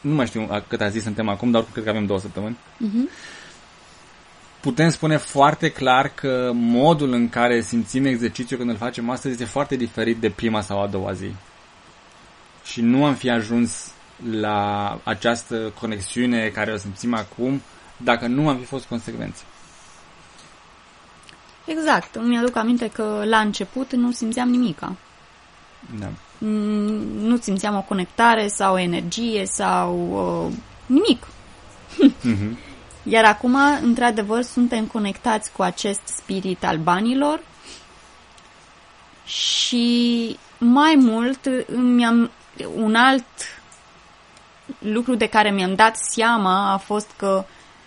nu 0.00 0.14
mai 0.14 0.26
știu 0.26 0.64
cât 0.68 0.80
a 0.80 0.88
zis 0.88 1.02
suntem 1.02 1.28
acum, 1.28 1.50
dar 1.50 1.64
cred 1.72 1.84
că 1.84 1.90
avem 1.90 2.06
două 2.06 2.18
săptămâni. 2.18 2.56
Uh-huh. 2.56 3.32
Putem 4.60 4.90
spune 4.90 5.16
foarte 5.16 5.70
clar 5.70 6.08
că 6.14 6.50
modul 6.54 7.12
în 7.12 7.28
care 7.28 7.60
simțim 7.60 8.04
exercițiul 8.04 8.58
când 8.58 8.70
îl 8.70 8.76
facem 8.76 9.10
astăzi 9.10 9.32
este 9.32 9.44
foarte 9.44 9.76
diferit 9.76 10.16
de 10.16 10.30
prima 10.30 10.60
sau 10.60 10.82
a 10.82 10.86
doua 10.86 11.12
zi. 11.12 11.34
Și 12.64 12.80
nu 12.80 13.04
am 13.04 13.14
fi 13.14 13.30
ajuns 13.30 13.92
la 14.30 15.00
această 15.04 15.72
conexiune 15.80 16.48
care 16.48 16.72
o 16.72 16.76
simțim 16.76 17.14
acum 17.14 17.62
dacă 17.96 18.26
nu 18.26 18.48
am 18.48 18.56
fi 18.56 18.64
fost 18.64 18.84
consecvenți. 18.84 19.44
Exact. 21.64 22.14
Îmi 22.14 22.38
aduc 22.38 22.56
aminte 22.56 22.88
că 22.88 23.22
la 23.24 23.38
început 23.38 23.92
nu 23.92 24.12
simțeam 24.12 24.48
nimica. 24.48 24.96
Da. 25.98 26.10
Nu 27.18 27.36
simțeam 27.36 27.76
o 27.76 27.82
conectare 27.82 28.48
sau 28.48 28.74
o 28.74 28.78
energie 28.78 29.46
sau 29.46 29.96
uh, 30.46 30.52
nimic. 30.86 31.26
Mhm. 32.22 32.58
Iar 33.02 33.24
acum, 33.24 33.56
într-adevăr, 33.82 34.42
suntem 34.42 34.84
conectați 34.84 35.52
cu 35.52 35.62
acest 35.62 36.00
spirit 36.04 36.64
al 36.64 36.76
banilor 36.76 37.40
și 39.24 40.38
mai 40.58 40.94
mult 40.94 41.48
mi-am 41.76 42.30
un 42.74 42.94
alt 42.94 43.24
lucru 44.78 45.14
de 45.14 45.26
care 45.26 45.50
mi-am 45.50 45.74
dat 45.74 45.96
seama 45.96 46.72
a 46.72 46.76
fost 46.76 47.10
că 47.16 47.44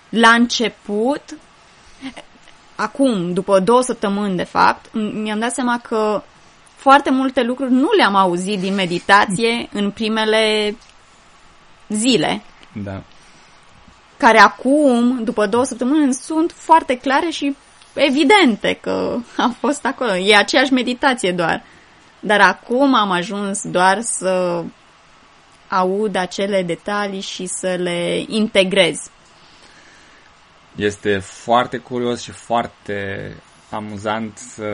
la 0.09 0.29
început 0.29 1.37
acum, 2.77 3.33
după 3.33 3.59
două 3.59 3.81
săptămâni 3.81 4.35
de 4.35 4.43
fapt, 4.43 4.85
mi-am 5.13 5.39
dat 5.39 5.53
seama 5.53 5.79
că 5.79 6.23
foarte 6.75 7.09
multe 7.11 7.43
lucruri 7.43 7.71
nu 7.71 7.89
le-am 7.97 8.15
auzit 8.15 8.59
din 8.59 8.73
meditație 8.73 9.69
în 9.73 9.91
primele 9.91 10.75
zile, 11.87 12.41
Da. 12.83 13.01
care 14.17 14.37
acum, 14.39 15.23
după 15.23 15.45
două 15.47 15.63
săptămâni, 15.63 16.13
sunt 16.13 16.51
foarte 16.55 16.97
clare 16.97 17.29
și 17.29 17.55
evidente 17.93 18.77
că 18.81 19.17
am 19.37 19.55
fost 19.59 19.85
acolo. 19.85 20.15
E 20.15 20.35
aceeași 20.35 20.73
meditație 20.73 21.31
doar. 21.31 21.63
Dar 22.19 22.41
acum 22.41 22.95
am 22.95 23.11
ajuns 23.11 23.61
doar 23.63 24.01
să 24.01 24.63
aud 25.67 26.15
acele 26.15 26.63
detalii 26.63 27.21
și 27.21 27.45
să 27.45 27.75
le 27.75 28.23
integrez. 28.27 28.97
Este 30.77 31.17
foarte 31.17 31.77
curios 31.77 32.21
și 32.21 32.31
foarte 32.31 33.33
amuzant 33.69 34.37
să 34.37 34.65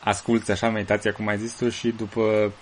asculți 0.00 0.50
așa 0.50 0.68
meditația, 0.68 1.12
cum 1.12 1.28
ai 1.28 1.38
zis 1.38 1.52
tu, 1.52 1.68
și 1.68 1.88
după 1.96 2.52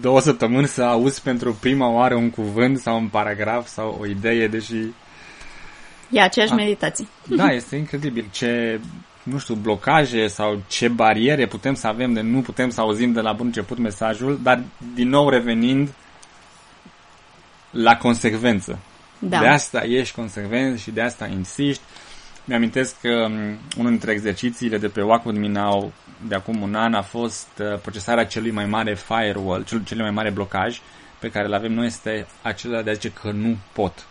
două 0.00 0.20
săptămâni 0.20 0.66
să 0.66 0.82
auzi 0.82 1.22
pentru 1.22 1.54
prima 1.60 1.88
oară 1.88 2.14
un 2.14 2.30
cuvânt 2.30 2.78
sau 2.78 2.96
un 2.96 3.08
paragraf 3.08 3.66
sau 3.66 3.96
o 4.00 4.06
idee, 4.06 4.48
deși 4.48 4.76
E 6.10 6.20
aceeași 6.20 6.52
Ah. 6.52 6.58
meditație. 6.58 7.06
Da, 7.26 7.46
este 7.46 7.76
incredibil 7.76 8.28
ce, 8.30 8.80
nu 9.22 9.38
știu, 9.38 9.54
blocaje 9.54 10.26
sau 10.26 10.62
ce 10.68 10.88
bariere 10.88 11.46
putem 11.46 11.74
să 11.74 11.86
avem 11.86 12.12
de 12.12 12.20
nu 12.20 12.40
putem 12.40 12.70
să 12.70 12.80
auzim 12.80 13.12
de 13.12 13.20
la 13.20 13.32
bun 13.32 13.46
început 13.46 13.78
mesajul, 13.78 14.38
dar 14.42 14.62
din 14.94 15.08
nou 15.08 15.28
revenind 15.28 15.88
la 17.70 17.96
consecvență. 17.96 18.78
Da. 19.18 19.38
De 19.38 19.46
asta 19.46 19.84
ești 19.84 20.14
consecvent 20.14 20.78
și 20.78 20.90
de 20.90 21.02
asta 21.02 21.26
insiști. 21.26 21.82
Mi-amintesc 22.44 23.00
că 23.00 23.08
um, 23.08 23.58
unul 23.78 23.90
dintre 23.90 24.12
exercițiile 24.12 24.78
de 24.78 24.88
pe 24.88 25.02
Walk 25.02 25.24
With 25.24 25.38
Me 25.38 25.48
Now 25.48 25.92
de 26.26 26.34
acum 26.34 26.62
un 26.62 26.74
an 26.74 26.94
a 26.94 27.02
fost 27.02 27.48
uh, 27.58 27.78
procesarea 27.80 28.26
celui 28.26 28.50
mai 28.50 28.66
mare 28.66 28.94
firewall, 28.94 29.64
cel, 29.64 29.84
cel 29.84 29.98
mai 29.98 30.10
mare 30.10 30.30
blocaj 30.30 30.80
pe 31.18 31.30
care 31.30 31.46
îl 31.46 31.54
avem 31.54 31.72
noi 31.72 31.86
este 31.86 32.26
acela 32.42 32.82
de 32.82 32.90
a 32.90 32.92
zice 32.92 33.12
că 33.12 33.30
nu 33.30 33.56
pot. 33.72 34.06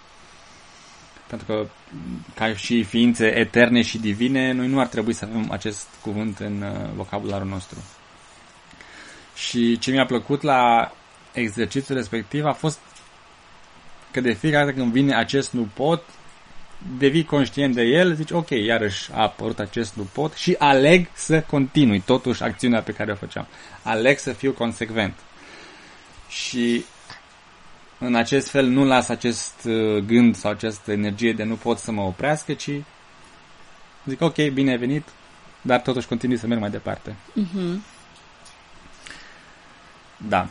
Pentru 1.27 1.47
că, 1.47 1.67
m, 1.91 2.25
ca 2.35 2.53
și 2.53 2.83
ființe 2.83 3.37
eterne 3.37 3.81
și 3.81 3.97
divine, 3.97 4.51
noi 4.51 4.67
nu 4.67 4.79
ar 4.79 4.87
trebui 4.87 5.13
să 5.13 5.25
avem 5.25 5.51
acest 5.51 5.87
cuvânt 6.01 6.39
în 6.39 6.61
uh, 6.61 6.89
vocabularul 6.95 7.47
nostru. 7.47 7.77
Și 9.35 9.77
ce 9.77 9.91
mi-a 9.91 10.05
plăcut 10.05 10.41
la 10.41 10.91
exercițiul 11.33 11.97
respectiv 11.97 12.45
a 12.45 12.53
fost 12.53 12.79
că 14.17 14.27
de 14.27 14.33
fiecare 14.33 14.65
dată 14.65 14.77
când 14.77 14.91
vine 14.91 15.15
acest 15.15 15.51
nu 15.51 15.69
pot, 15.73 16.03
devii 16.97 17.23
conștient 17.23 17.73
de 17.73 17.81
el, 17.81 18.13
zici, 18.15 18.31
ok, 18.31 18.49
iarăși 18.49 19.11
a 19.13 19.21
apărut 19.21 19.59
acest 19.59 19.95
nu 19.95 20.03
pot 20.03 20.33
și 20.33 20.55
aleg 20.59 21.07
să 21.13 21.41
continui 21.41 21.99
totuși 21.99 22.43
acțiunea 22.43 22.81
pe 22.81 22.91
care 22.91 23.11
o 23.11 23.15
făceam. 23.15 23.47
Aleg 23.83 24.17
să 24.17 24.33
fiu 24.33 24.51
consecvent. 24.51 25.13
Și 26.27 26.85
în 27.99 28.15
acest 28.15 28.49
fel 28.49 28.65
nu 28.65 28.85
las 28.85 29.09
acest 29.09 29.63
uh, 29.65 30.03
gând 30.03 30.35
sau 30.35 30.51
această 30.51 30.91
energie 30.91 31.33
de 31.33 31.43
nu 31.43 31.55
pot 31.55 31.77
să 31.77 31.91
mă 31.91 32.01
oprească, 32.01 32.53
ci 32.53 32.71
zic, 34.05 34.21
ok, 34.21 34.49
bine 34.49 34.71
ai 34.71 34.77
venit, 34.77 35.03
dar 35.61 35.81
totuși 35.81 36.07
continui 36.07 36.37
să 36.37 36.47
merg 36.47 36.59
mai 36.59 36.69
departe. 36.69 37.15
Mhm. 37.33 37.83
Da. 40.17 40.47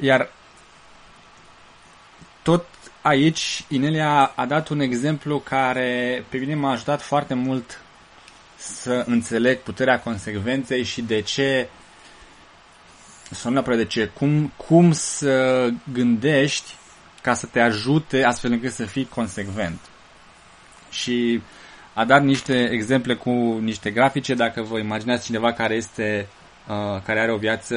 Iar 0.00 0.30
tot 2.50 2.66
aici 3.02 3.64
Inelia 3.68 4.32
a 4.34 4.46
dat 4.46 4.68
un 4.68 4.80
exemplu 4.80 5.38
care 5.38 6.24
pe 6.28 6.36
mine 6.36 6.54
m-a 6.54 6.70
ajutat 6.70 7.02
foarte 7.02 7.34
mult 7.34 7.80
să 8.56 9.04
înțeleg 9.06 9.58
puterea 9.58 10.00
consecvenței 10.00 10.82
și 10.82 11.02
de 11.02 11.20
ce 11.20 11.68
să 13.30 13.48
nu 13.48 13.52
neapărat 13.52 13.78
de 13.78 13.84
ce, 13.84 14.06
cum, 14.06 14.52
cum 14.56 14.92
să 14.92 15.68
gândești 15.92 16.74
ca 17.22 17.34
să 17.34 17.46
te 17.46 17.60
ajute 17.60 18.24
astfel 18.24 18.52
încât 18.52 18.72
să 18.72 18.84
fii 18.84 19.08
consecvent. 19.14 19.78
Și 20.90 21.42
a 21.94 22.04
dat 22.04 22.22
niște 22.22 22.68
exemple 22.72 23.14
cu 23.14 23.30
niște 23.60 23.90
grafice, 23.90 24.34
dacă 24.34 24.62
vă 24.62 24.78
imaginați 24.78 25.24
cineva 25.24 25.52
care 25.52 25.74
este 25.74 26.26
uh, 26.68 27.00
care 27.04 27.20
are 27.20 27.32
o 27.32 27.36
viață 27.36 27.76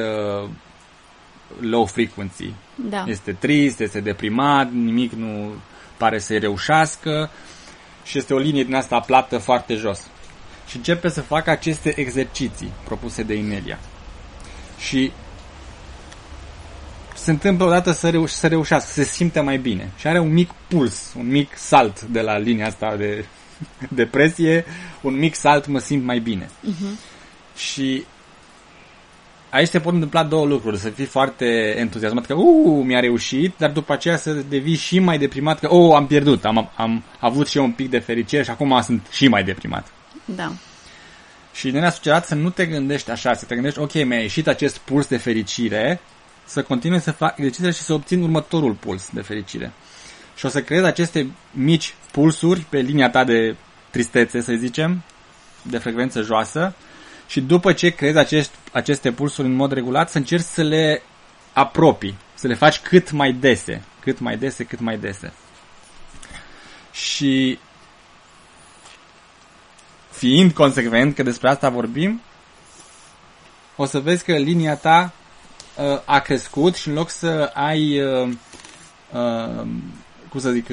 low 1.60 1.84
frequency. 1.84 2.54
Da. 2.74 3.04
Este 3.08 3.32
trist, 3.32 3.80
este 3.80 4.00
deprimat, 4.00 4.72
nimic 4.72 5.12
nu 5.12 5.54
pare 5.96 6.18
să-i 6.18 6.38
reușească 6.38 7.30
și 8.04 8.18
este 8.18 8.34
o 8.34 8.38
linie 8.38 8.64
din 8.64 8.74
asta 8.74 9.00
plată 9.00 9.38
foarte 9.38 9.74
jos. 9.74 10.00
Și 10.66 10.76
începe 10.76 11.08
să 11.08 11.20
facă 11.20 11.50
aceste 11.50 12.00
exerciții 12.00 12.72
propuse 12.84 13.22
de 13.22 13.34
Inelia. 13.34 13.78
Și 14.78 15.12
se 17.14 17.30
întâmplă 17.30 17.64
odată 17.64 17.92
să, 17.92 18.10
reuș- 18.10 18.32
să 18.32 18.46
reușească, 18.46 18.88
să 18.92 19.02
se 19.02 19.10
simte 19.10 19.40
mai 19.40 19.58
bine. 19.58 19.90
Și 19.96 20.06
are 20.06 20.18
un 20.18 20.32
mic 20.32 20.50
puls, 20.68 21.12
un 21.18 21.26
mic 21.28 21.56
salt 21.56 22.02
de 22.02 22.20
la 22.20 22.38
linia 22.38 22.66
asta 22.66 22.96
de 22.96 23.24
depresie, 23.88 24.64
un 25.00 25.18
mic 25.18 25.34
salt 25.34 25.66
mă 25.66 25.78
simt 25.78 26.04
mai 26.04 26.18
bine. 26.18 26.50
Și 27.56 28.04
aici 29.54 29.68
se 29.68 29.80
pot 29.80 29.92
întâmpla 29.92 30.24
două 30.24 30.46
lucruri. 30.46 30.78
Să 30.78 30.88
fii 30.88 31.04
foarte 31.04 31.74
entuziasmat 31.78 32.26
că, 32.26 32.34
uh, 32.34 32.84
mi-a 32.84 33.00
reușit, 33.00 33.54
dar 33.56 33.70
după 33.70 33.92
aceea 33.92 34.16
să 34.16 34.32
devii 34.32 34.76
și 34.76 34.98
mai 34.98 35.18
deprimat 35.18 35.58
că, 35.58 35.74
oh, 35.74 35.94
am 35.94 36.06
pierdut, 36.06 36.44
am, 36.44 36.70
am 36.76 37.02
avut 37.18 37.48
și 37.48 37.56
eu 37.56 37.64
un 37.64 37.72
pic 37.72 37.90
de 37.90 37.98
fericire 37.98 38.42
și 38.42 38.50
acum 38.50 38.80
sunt 38.82 39.06
și 39.10 39.28
mai 39.28 39.44
deprimat. 39.44 39.86
Da. 40.24 40.52
Și 41.52 41.70
ne-a 41.70 41.90
sugerat 41.90 42.26
să 42.26 42.34
nu 42.34 42.50
te 42.50 42.66
gândești 42.66 43.10
așa, 43.10 43.34
să 43.34 43.44
te 43.44 43.54
gândești, 43.54 43.78
ok, 43.78 44.04
mi-a 44.04 44.20
ieșit 44.20 44.46
acest 44.46 44.78
puls 44.78 45.06
de 45.06 45.16
fericire, 45.16 46.00
să 46.44 46.62
continui 46.62 47.00
să 47.00 47.12
fac 47.12 47.36
exercițiile 47.36 47.70
și 47.70 47.80
să 47.80 47.92
obțin 47.92 48.22
următorul 48.22 48.72
puls 48.72 49.08
de 49.12 49.20
fericire. 49.20 49.72
Și 50.36 50.46
o 50.46 50.48
să 50.48 50.62
creezi 50.62 50.86
aceste 50.86 51.30
mici 51.50 51.94
pulsuri 52.10 52.60
pe 52.60 52.78
linia 52.78 53.10
ta 53.10 53.24
de 53.24 53.56
tristețe, 53.90 54.40
să 54.40 54.52
zicem, 54.52 55.02
de 55.62 55.78
frecvență 55.78 56.22
joasă, 56.22 56.74
și 57.26 57.40
după 57.40 57.72
ce 57.72 57.90
creezi 57.90 58.18
acești, 58.18 58.52
aceste 58.72 59.12
pulsuri 59.12 59.48
în 59.48 59.54
mod 59.54 59.72
regulat, 59.72 60.10
să 60.10 60.18
încerci 60.18 60.44
să 60.44 60.62
le 60.62 61.02
apropii, 61.52 62.16
să 62.34 62.46
le 62.46 62.54
faci 62.54 62.78
cât 62.78 63.10
mai 63.10 63.32
dese, 63.32 63.82
cât 64.00 64.18
mai 64.18 64.36
dese, 64.36 64.64
cât 64.64 64.80
mai 64.80 64.98
dese. 64.98 65.32
Și 66.92 67.58
fiind 70.10 70.52
consecvent, 70.52 71.14
că 71.14 71.22
despre 71.22 71.48
asta 71.48 71.68
vorbim, 71.68 72.20
o 73.76 73.84
să 73.84 74.00
vezi 74.00 74.24
că 74.24 74.36
linia 74.36 74.76
ta 74.76 75.12
uh, 75.76 76.00
a 76.04 76.18
crescut 76.18 76.74
și 76.74 76.88
în 76.88 76.94
loc 76.94 77.10
să 77.10 77.50
ai, 77.54 78.00
uh, 78.00 78.28
uh, 79.12 79.66
cum 80.28 80.40
să 80.40 80.50
zic, 80.50 80.66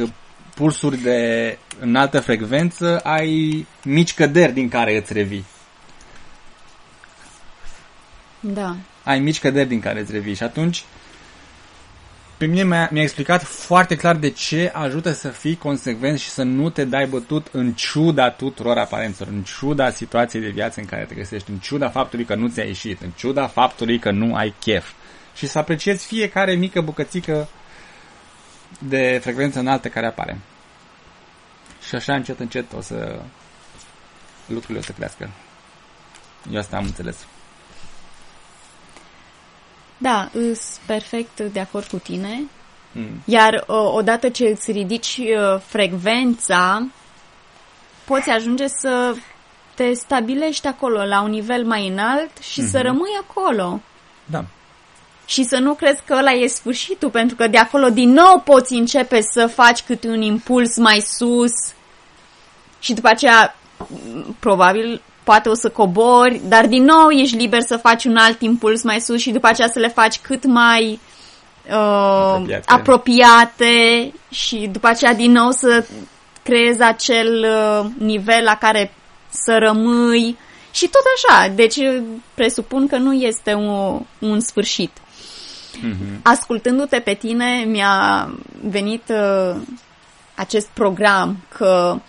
pulsuri 0.55 0.97
de 0.97 1.57
înaltă 1.79 2.19
frecvență, 2.19 2.99
ai 2.99 3.65
mici 3.83 4.13
căderi 4.13 4.53
din 4.53 4.69
care 4.69 4.97
îți 4.97 5.13
revii. 5.13 5.45
Da. 8.41 8.75
Ai 9.03 9.19
mici 9.19 9.39
căderi 9.39 9.67
din 9.67 9.79
care 9.79 9.99
îți 9.99 10.11
revii 10.11 10.33
și 10.33 10.43
atunci 10.43 10.83
pe 12.41 12.47
mine 12.47 12.63
mi-a, 12.63 12.89
mi-a 12.91 13.01
explicat 13.01 13.43
foarte 13.43 13.95
clar 13.95 14.15
de 14.15 14.29
ce 14.29 14.71
ajută 14.73 15.11
să 15.11 15.29
fii 15.29 15.55
consecvent 15.55 16.19
și 16.19 16.29
să 16.29 16.43
nu 16.43 16.69
te 16.69 16.85
dai 16.85 17.07
bătut 17.07 17.47
în 17.51 17.73
ciuda 17.73 18.29
tuturor 18.29 18.77
aparențelor, 18.77 19.33
în 19.33 19.43
ciuda 19.43 19.89
situației 19.89 20.41
de 20.41 20.49
viață 20.49 20.79
în 20.79 20.85
care 20.85 21.03
te 21.03 21.15
găsești, 21.15 21.49
în 21.49 21.57
ciuda 21.57 21.89
faptului 21.89 22.25
că 22.25 22.35
nu 22.35 22.47
ți-a 22.47 22.63
ieșit, 22.63 23.01
în 23.01 23.09
ciuda 23.09 23.47
faptului 23.47 23.99
că 23.99 24.11
nu 24.11 24.35
ai 24.35 24.53
chef. 24.59 24.91
Și 25.35 25.47
să 25.47 25.57
apreciezi 25.57 26.05
fiecare 26.05 26.53
mică 26.53 26.81
bucățică 26.81 27.47
de 28.79 29.19
frecvență 29.21 29.59
înaltă 29.59 29.87
care 29.87 30.05
apare. 30.05 30.39
Și 31.87 31.95
așa 31.95 32.15
încet, 32.15 32.39
încet 32.39 32.73
o 32.73 32.81
să 32.81 33.21
lucrurile 34.45 34.79
o 34.79 34.81
să 34.81 34.91
crească. 34.91 35.29
Eu 36.51 36.59
asta 36.59 36.77
am 36.77 36.85
înțeles. 36.85 37.25
Da, 40.01 40.29
îs 40.33 40.79
perfect 40.85 41.39
de 41.39 41.59
acord 41.59 41.85
cu 41.85 41.97
tine. 41.97 42.41
Mm. 42.91 43.21
Iar 43.25 43.63
o, 43.67 43.75
odată 43.75 44.29
ce 44.29 44.47
îți 44.47 44.71
ridici 44.71 45.17
uh, 45.17 45.61
frecvența, 45.65 46.87
poți 48.05 48.29
ajunge 48.29 48.67
să 48.67 49.15
te 49.73 49.93
stabilești 49.93 50.67
acolo, 50.67 51.05
la 51.05 51.21
un 51.21 51.29
nivel 51.29 51.65
mai 51.65 51.87
înalt 51.87 52.31
și 52.41 52.61
să 52.61 52.81
rămâi 52.81 53.19
acolo. 53.27 53.79
Da. 54.25 54.45
și 55.25 55.43
să 55.43 55.57
nu 55.57 55.73
crezi 55.73 56.01
că 56.05 56.15
ăla 56.17 56.31
e 56.31 56.47
sfârșitul, 56.47 57.09
pentru 57.09 57.35
că 57.35 57.47
de 57.47 57.57
acolo 57.57 57.89
din 57.89 58.09
nou 58.09 58.41
poți 58.45 58.73
începe 58.73 59.21
să 59.33 59.47
faci 59.47 59.81
câte 59.81 60.07
un 60.07 60.21
impuls 60.21 60.77
mai 60.77 60.99
sus 60.99 61.51
și 62.79 62.93
după 62.93 63.07
aceea 63.07 63.55
probabil 64.39 65.01
poate 65.23 65.49
o 65.49 65.53
să 65.53 65.69
cobori, 65.69 66.41
dar 66.47 66.67
din 66.67 66.83
nou 66.83 67.09
ești 67.09 67.35
liber 67.35 67.61
să 67.61 67.77
faci 67.77 68.05
un 68.05 68.17
alt 68.17 68.41
impuls 68.41 68.83
mai 68.83 68.99
sus 68.99 69.19
și 69.19 69.31
după 69.31 69.47
aceea 69.47 69.67
să 69.67 69.79
le 69.79 69.87
faci 69.87 70.19
cât 70.19 70.45
mai 70.45 70.99
uh, 71.67 71.73
apropiate. 71.73 72.71
apropiate 72.71 74.13
și 74.29 74.69
după 74.71 74.87
aceea 74.87 75.13
din 75.13 75.31
nou 75.31 75.51
să 75.51 75.85
creezi 76.43 76.81
acel 76.81 77.45
uh, 77.45 77.91
nivel 77.97 78.43
la 78.43 78.55
care 78.55 78.93
să 79.29 79.57
rămâi 79.57 80.37
și 80.71 80.87
tot 80.87 81.01
așa. 81.15 81.47
Deci 81.47 81.77
presupun 82.33 82.87
că 82.87 82.97
nu 82.97 83.13
este 83.13 83.53
un, 83.53 83.99
un 84.19 84.39
sfârșit. 84.39 84.91
Mm-hmm. 85.77 86.21
Ascultându-te 86.21 86.99
pe 86.99 87.13
tine, 87.13 87.63
mi-a 87.67 88.29
venit 88.61 89.03
uh, 89.09 89.61
acest 90.35 90.67
program 90.73 91.37
că 91.57 91.99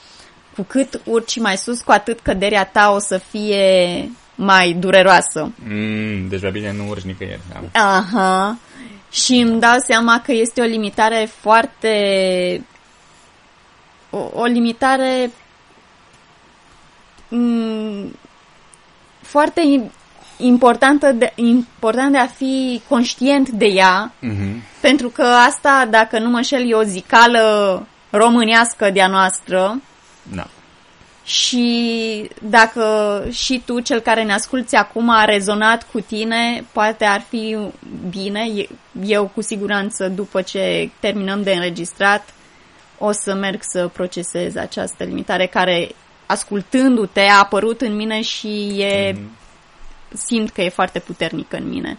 cu 0.55 0.63
cât 0.63 1.01
urci 1.05 1.39
mai 1.39 1.57
sus, 1.57 1.81
cu 1.81 1.93
atât 1.93 2.21
căderea 2.21 2.65
ta 2.65 2.93
o 2.95 2.99
să 2.99 3.19
fie 3.19 4.11
mai 4.35 4.73
dureroasă. 4.73 5.53
Mm, 5.69 6.29
deci 6.29 6.51
bine 6.51 6.73
nu 6.73 6.89
urci 6.89 7.03
nicăieri. 7.03 7.41
Da. 7.53 7.87
Aha. 7.97 8.59
Și 9.11 9.33
îmi 9.33 9.61
dau 9.61 9.77
seama 9.87 10.21
că 10.25 10.33
este 10.33 10.61
o 10.61 10.65
limitare 10.65 11.29
foarte... 11.41 12.65
O, 14.11 14.31
o 14.35 14.45
limitare 14.45 15.31
mm, 17.29 18.17
foarte 19.21 19.91
importantă 20.37 21.13
de, 21.13 21.33
important 21.35 22.13
de 22.13 22.19
a 22.19 22.27
fi 22.27 22.83
conștient 22.89 23.49
de 23.49 23.67
ea, 23.67 24.13
uh-huh. 24.23 24.81
pentru 24.81 25.09
că 25.09 25.23
asta, 25.23 25.87
dacă 25.91 26.19
nu 26.19 26.31
mă 26.31 26.41
șel, 26.41 26.71
e 26.71 26.75
o 26.75 26.83
zicală 26.83 27.87
românească 28.11 28.91
de-a 28.91 29.07
noastră. 29.07 29.81
Da. 30.23 30.47
Și 31.25 32.31
dacă 32.43 33.25
și 33.31 33.63
tu, 33.67 33.81
cel 33.81 34.01
care 34.01 34.23
ne 34.23 34.33
asculți 34.33 34.75
acum, 34.75 35.09
a 35.11 35.25
rezonat 35.25 35.87
cu 35.93 36.01
tine, 36.01 36.65
poate 36.73 37.05
ar 37.05 37.21
fi 37.29 37.57
bine. 38.11 38.47
Eu, 39.05 39.31
cu 39.35 39.41
siguranță, 39.41 40.09
după 40.09 40.43
ce 40.43 40.91
terminăm 41.01 41.43
de 41.43 41.53
înregistrat, 41.53 42.35
o 42.99 43.13
să 43.13 43.35
merg 43.35 43.63
să 43.63 43.89
procesez 43.89 44.57
această 44.57 45.05
limitare 45.05 45.47
care, 45.47 45.95
ascultându-te, 46.27 47.21
a 47.21 47.39
apărut 47.39 47.81
în 47.81 47.97
mine 47.97 48.23
și 48.23 48.83
e 48.83 49.13
mm-hmm 49.13 49.41
simt 50.15 50.51
că 50.51 50.63
e 50.63 50.69
foarte 50.69 50.99
puternică 50.99 51.57
în 51.57 51.69
mine. 51.69 51.99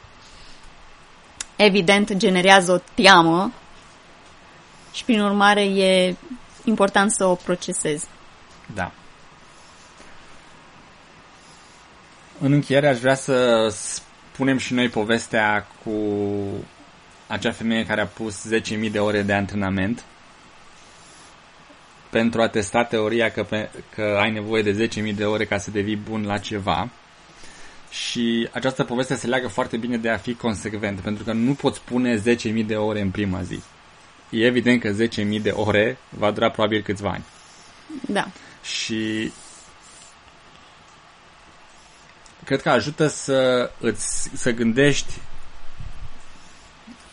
Evident, 1.55 2.13
generează 2.13 2.71
o 2.71 3.01
teamă 3.01 3.51
și, 4.93 5.03
prin 5.03 5.21
urmare, 5.21 5.63
e 5.63 6.15
important 6.63 7.11
să 7.11 7.25
o 7.25 7.35
procesez. 7.35 8.07
Da. 8.73 8.91
În 12.39 12.51
încheiere 12.51 12.87
aș 12.87 12.99
vrea 12.99 13.15
să 13.15 13.67
spunem 14.31 14.57
și 14.57 14.73
noi 14.73 14.89
povestea 14.89 15.67
cu 15.83 15.91
acea 17.27 17.51
femeie 17.51 17.85
care 17.85 18.01
a 18.01 18.05
pus 18.05 18.53
10.000 18.53 18.91
de 18.91 18.99
ore 18.99 19.21
de 19.21 19.33
antrenament 19.33 20.03
pentru 22.09 22.41
a 22.41 22.47
testa 22.47 22.83
teoria 22.83 23.31
că, 23.31 23.43
pe, 23.43 23.69
că 23.95 24.17
ai 24.21 24.31
nevoie 24.31 24.61
de 24.61 24.87
10.000 24.87 25.15
de 25.15 25.25
ore 25.25 25.45
ca 25.45 25.57
să 25.57 25.71
devii 25.71 25.95
bun 25.95 26.25
la 26.25 26.37
ceva 26.37 26.89
și 27.89 28.49
această 28.51 28.83
poveste 28.83 29.15
se 29.15 29.27
leagă 29.27 29.47
foarte 29.47 29.77
bine 29.77 29.97
de 29.97 30.09
a 30.09 30.17
fi 30.17 30.33
consecvent, 30.33 30.99
pentru 30.99 31.23
că 31.23 31.33
nu 31.33 31.53
poți 31.53 31.81
pune 31.81 32.21
10.000 32.21 32.65
de 32.65 32.75
ore 32.75 33.01
în 33.01 33.09
prima 33.09 33.41
zi. 33.41 33.59
E 34.33 34.45
evident 34.45 34.81
că 34.81 34.95
10.000 35.35 35.41
de 35.41 35.49
ore 35.49 35.97
va 36.09 36.31
dura 36.31 36.49
probabil 36.49 36.81
câțiva 36.81 37.09
ani. 37.09 37.23
Da. 38.07 38.27
Și 38.63 39.31
cred 42.43 42.61
că 42.61 42.69
ajută 42.69 43.07
să 43.07 43.71
îți 43.79 44.29
să 44.33 44.51
gândești 44.51 45.13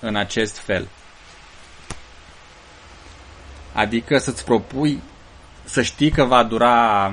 în 0.00 0.16
acest 0.16 0.59
fel. 0.59 0.88
Adică 3.72 4.18
să-ți 4.18 4.44
propui 4.44 5.02
să 5.64 5.83
știi 5.83 6.11
că 6.11 6.24
va 6.24 6.42
dura 6.42 7.06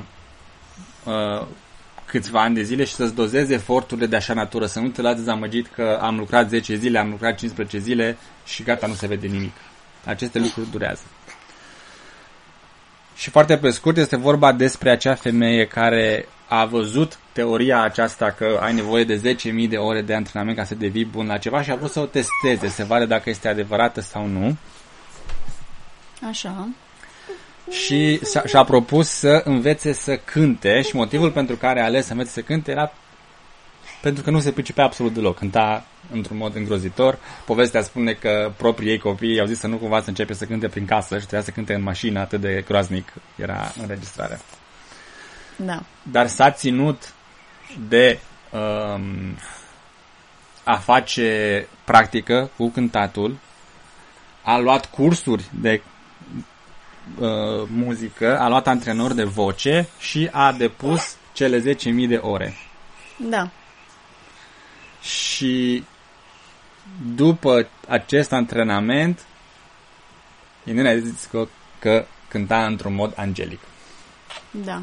uh, 1.03 1.47
câțiva 2.05 2.41
ani 2.41 2.55
de 2.55 2.63
zile 2.63 2.83
și 2.83 2.93
să-ți 2.93 3.15
dozezi 3.15 3.53
eforturile 3.53 4.05
de 4.05 4.15
așa 4.15 4.33
natură, 4.33 4.65
să 4.65 4.79
nu 4.79 4.87
te 4.87 5.01
lați 5.01 5.17
dezamăgit 5.17 5.67
că 5.67 5.99
am 6.01 6.17
lucrat 6.17 6.49
10 6.49 6.75
zile, 6.75 6.99
am 6.99 7.09
lucrat 7.09 7.37
15 7.37 7.77
zile 7.77 8.17
și 8.45 8.63
gata, 8.63 8.87
nu 8.87 8.93
se 8.93 9.07
vede 9.07 9.27
nimic. 9.27 9.53
Aceste 10.07 10.39
lucruri 10.39 10.71
durează. 10.71 11.01
Și 13.15 13.29
foarte 13.29 13.57
pe 13.57 13.69
scurt 13.69 13.97
este 13.97 14.15
vorba 14.15 14.51
despre 14.51 14.89
acea 14.89 15.15
femeie 15.15 15.67
care 15.67 16.27
a 16.47 16.65
văzut 16.65 17.19
teoria 17.31 17.81
aceasta 17.81 18.31
că 18.31 18.59
ai 18.61 18.73
nevoie 18.73 19.03
de 19.03 19.35
10.000 19.63 19.69
de 19.69 19.77
ore 19.77 20.01
de 20.01 20.13
antrenament 20.13 20.57
ca 20.57 20.63
să 20.63 20.75
devii 20.75 21.05
bun 21.05 21.27
la 21.27 21.37
ceva 21.37 21.61
și 21.61 21.71
a 21.71 21.75
vrut 21.75 21.91
să 21.91 21.99
o 21.99 22.05
testeze, 22.05 22.67
să 22.67 22.85
vadă 22.85 23.05
dacă 23.05 23.29
este 23.29 23.47
adevărată 23.47 24.01
sau 24.01 24.25
nu. 24.25 24.55
Așa 26.29 26.67
și 27.69 28.19
și-a 28.45 28.63
propus 28.63 29.09
să 29.09 29.41
învețe 29.43 29.93
să 29.93 30.17
cânte 30.17 30.81
și 30.81 30.95
motivul 30.95 31.31
pentru 31.31 31.55
care 31.55 31.81
a 31.81 31.83
ales 31.83 32.05
să 32.05 32.11
învețe 32.11 32.29
să 32.29 32.41
cânte 32.41 32.71
era 32.71 32.91
pentru 34.07 34.25
că 34.25 34.31
nu 34.31 34.39
se 34.39 34.51
pricepea 34.51 34.83
absolut 34.83 35.13
deloc. 35.13 35.37
Cânta 35.37 35.85
într-un 36.11 36.37
mod 36.37 36.55
îngrozitor. 36.55 37.17
Povestea 37.45 37.81
spune 37.81 38.13
că 38.13 38.51
proprii 38.57 38.89
ei 38.89 38.97
copii 38.97 39.39
au 39.39 39.45
zis 39.45 39.59
să 39.59 39.67
nu 39.67 39.77
cumva 39.77 40.01
să 40.01 40.09
începe 40.09 40.33
să 40.33 40.45
cânte 40.45 40.67
prin 40.67 40.85
casă 40.85 41.13
și 41.13 41.19
trebuia 41.19 41.41
să 41.41 41.51
cânte 41.51 41.73
în 41.73 41.81
mașină, 41.81 42.19
atât 42.19 42.41
de 42.41 42.63
groaznic 42.67 43.13
era 43.35 43.73
înregistrarea. 43.81 44.39
Da. 45.55 45.83
Dar 46.11 46.27
s-a 46.27 46.51
ținut 46.51 47.13
de 47.87 48.19
um, 48.51 49.37
a 50.63 50.75
face 50.75 51.67
practică 51.83 52.49
cu 52.57 52.69
cântatul, 52.69 53.37
a 54.43 54.57
luat 54.57 54.85
cursuri 54.85 55.43
de 55.61 55.81
uh, 57.19 57.67
muzică, 57.67 58.39
a 58.39 58.47
luat 58.47 58.67
antrenor 58.67 59.13
de 59.13 59.23
voce 59.23 59.87
și 59.99 60.29
a 60.31 60.51
depus 60.51 61.15
cele 61.33 61.75
10.000 61.75 62.07
de 62.07 62.15
ore. 62.15 62.53
Da. 63.17 63.49
Și 65.07 65.83
după 67.15 67.67
acest 67.87 68.31
antrenament, 68.31 69.25
Irina 70.63 70.89
a 70.89 70.97
zis 70.97 71.25
că, 71.31 71.47
că 71.79 72.05
cânta 72.27 72.65
într-un 72.65 72.93
mod 72.93 73.13
angelic. 73.15 73.59
Da. 74.51 74.81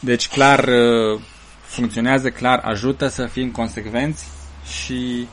Deci 0.00 0.28
clar 0.28 0.64
uh, 0.64 1.20
funcționează, 1.60 2.30
clar 2.30 2.58
ajută 2.58 3.08
să 3.08 3.26
fim 3.26 3.50
consecvenți 3.50 4.24
și 4.64 5.28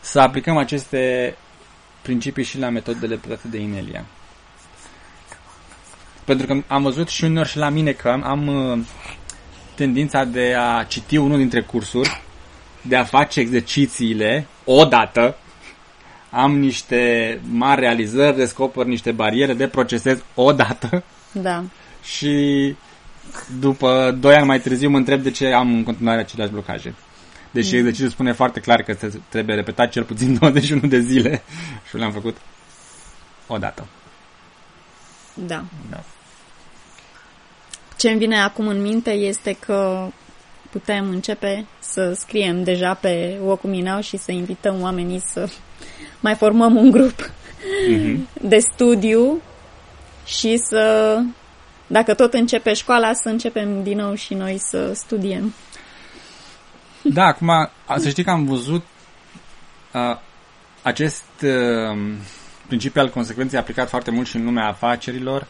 să 0.00 0.20
aplicăm 0.20 0.56
aceste 0.56 1.36
principii 2.02 2.44
și 2.44 2.58
la 2.58 2.68
metodele 2.68 3.16
predate 3.16 3.48
de 3.48 3.58
Inelia. 3.58 4.04
Pentru 6.24 6.46
că 6.46 6.62
am 6.66 6.82
văzut 6.82 7.08
și 7.08 7.24
uneori 7.24 7.48
și 7.48 7.56
la 7.56 7.68
mine 7.68 7.92
că 7.92 8.08
am, 8.08 8.22
am 8.22 8.46
uh, 8.46 8.78
tendința 9.76 10.24
de 10.24 10.54
a 10.58 10.84
citi 10.84 11.16
unul 11.16 11.38
dintre 11.38 11.60
cursuri, 11.60 12.20
de 12.82 12.96
a 12.96 13.04
face 13.04 13.40
exercițiile 13.40 14.46
odată, 14.64 15.36
am 16.30 16.58
niște 16.58 17.40
mari 17.50 17.80
realizări, 17.80 18.36
descoper 18.36 18.84
niște 18.84 19.12
bariere 19.12 19.54
de 19.54 19.68
procesez 19.68 20.22
odată. 20.34 21.04
Da. 21.32 21.64
Și 22.02 22.74
după 23.60 24.16
2 24.20 24.34
ani 24.34 24.46
mai 24.46 24.60
târziu 24.60 24.88
mă 24.88 24.96
întreb 24.96 25.22
de 25.22 25.30
ce 25.30 25.52
am 25.52 25.74
în 25.74 25.82
continuare 25.82 26.20
aceleași 26.20 26.52
blocaje. 26.52 26.94
Deși 27.50 27.72
mm. 27.72 27.78
exercițiul 27.78 28.10
spune 28.10 28.32
foarte 28.32 28.60
clar 28.60 28.82
că 28.82 28.96
trebuie 29.28 29.56
repetat 29.56 29.90
cel 29.90 30.04
puțin 30.04 30.34
21 30.40 30.86
de 30.86 31.00
zile 31.00 31.42
și 31.88 31.96
le-am 31.96 32.12
făcut 32.12 32.36
o 33.46 33.58
dată. 33.58 33.86
Da. 35.34 35.64
da. 35.90 36.02
Ce 37.96 38.10
îmi 38.10 38.18
vine 38.18 38.40
acum 38.40 38.66
în 38.66 38.80
minte 38.80 39.10
este 39.10 39.56
că 39.60 40.08
putem 40.70 41.08
începe 41.08 41.66
să 41.78 42.12
scriem 42.12 42.64
deja 42.64 42.94
pe 42.94 43.38
Wokuminau 43.42 44.00
și 44.00 44.16
să 44.16 44.32
invităm 44.32 44.80
oamenii 44.80 45.20
să 45.32 45.48
mai 46.20 46.34
formăm 46.34 46.76
un 46.76 46.90
grup 46.90 47.30
mm-hmm. 47.30 48.16
de 48.52 48.58
studiu 48.58 49.40
și 50.24 50.56
să, 50.56 51.18
dacă 51.86 52.14
tot 52.14 52.34
începe 52.34 52.72
școala, 52.72 53.12
să 53.12 53.28
începem 53.28 53.82
din 53.82 53.96
nou 53.96 54.14
și 54.14 54.34
noi 54.34 54.56
să 54.58 54.92
studiem. 54.94 55.54
Da, 57.02 57.24
acum, 57.24 57.70
să 57.96 58.08
știi 58.08 58.24
că 58.24 58.30
am 58.30 58.44
văzut 58.44 58.84
uh, 59.92 60.18
acest 60.82 61.24
uh, 61.42 61.98
principiu 62.66 63.00
al 63.00 63.10
consecvenței 63.10 63.58
aplicat 63.58 63.88
foarte 63.88 64.10
mult 64.10 64.26
și 64.26 64.36
în 64.36 64.44
lumea 64.44 64.68
afacerilor 64.68 65.46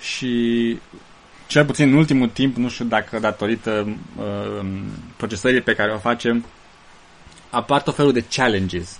și 0.00 0.78
cel 1.50 1.64
puțin 1.64 1.88
în 1.88 1.94
ultimul 1.94 2.28
timp, 2.28 2.56
nu 2.56 2.68
știu 2.68 2.84
dacă 2.84 3.18
datorită 3.18 3.96
uh, 4.18 4.66
procesării 5.16 5.60
pe 5.60 5.74
care 5.74 5.92
o 5.92 5.98
facem, 5.98 6.44
apar 7.50 7.82
tot 7.82 7.94
felul 7.94 8.12
de 8.12 8.24
challenges. 8.30 8.98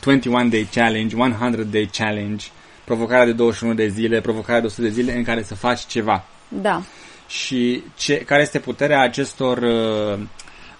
21 0.00 0.48
day 0.48 0.68
challenge, 0.72 1.16
100 1.16 1.62
day 1.62 1.90
challenge, 1.92 2.46
provocarea 2.84 3.24
de 3.24 3.32
21 3.32 3.74
de 3.74 3.88
zile, 3.88 4.20
provocarea 4.20 4.60
de 4.60 4.66
100 4.66 4.82
de 4.82 4.88
zile 4.88 5.16
în 5.16 5.24
care 5.24 5.42
să 5.42 5.54
faci 5.54 5.86
ceva. 5.86 6.24
Da. 6.48 6.82
Și 7.28 7.82
ce, 7.96 8.18
care 8.18 8.42
este 8.42 8.58
puterea 8.58 9.00
acestor 9.00 9.58
uh, 9.58 10.18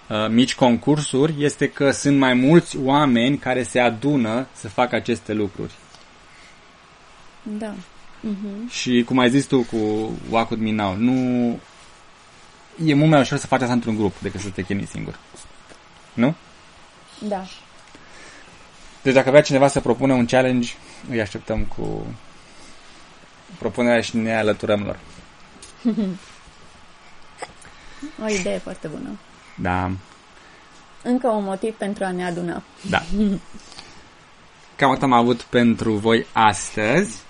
uh, 0.09 0.27
mici 0.29 0.55
concursuri 0.55 1.33
este 1.39 1.69
că 1.69 1.91
sunt 1.91 2.17
mai 2.17 2.33
mulți 2.33 2.77
oameni 2.77 3.37
care 3.37 3.63
se 3.63 3.79
adună 3.79 4.47
să 4.53 4.67
facă 4.67 4.95
aceste 4.95 5.33
lucruri. 5.33 5.73
Da. 7.43 7.73
Uh-huh. 8.19 8.69
Și 8.69 9.03
cum 9.05 9.17
ai 9.19 9.29
zis 9.29 9.45
tu 9.45 9.61
cu 9.61 9.77
Walk 10.29 10.49
With 10.49 10.63
Me 10.63 10.71
Now, 10.71 10.95
nu 10.95 11.13
e 12.85 12.93
mult 12.93 13.09
mai 13.09 13.19
ușor 13.19 13.37
să 13.37 13.47
faci 13.47 13.61
asta 13.61 13.73
într-un 13.73 13.95
grup 13.95 14.19
decât 14.19 14.39
să 14.39 14.49
te 14.49 14.63
chinui 14.63 14.85
singur. 14.85 15.19
Nu? 16.13 16.35
Da. 17.19 17.45
Deci 19.01 19.13
dacă 19.13 19.29
vrea 19.29 19.41
cineva 19.41 19.67
să 19.67 19.79
propună 19.79 20.13
un 20.13 20.25
challenge, 20.25 20.73
îi 21.09 21.21
așteptăm 21.21 21.63
cu 21.63 22.05
propunerea 23.57 24.01
și 24.01 24.17
ne 24.17 24.37
alăturăm 24.37 24.83
lor. 24.83 24.99
O 28.23 28.27
idee 28.27 28.57
foarte 28.57 28.87
bună. 28.87 29.09
Da, 29.55 29.91
Încă 31.03 31.27
un 31.27 31.43
motiv 31.43 31.73
pentru 31.73 32.03
a 32.03 32.11
ne 32.11 32.25
aduna. 32.25 32.63
da. 32.89 33.03
Cam 34.75 34.89
atât 34.89 35.03
am 35.03 35.13
avut 35.13 35.41
pentru 35.41 35.93
voi 35.93 36.25
astăzi. 36.31 37.21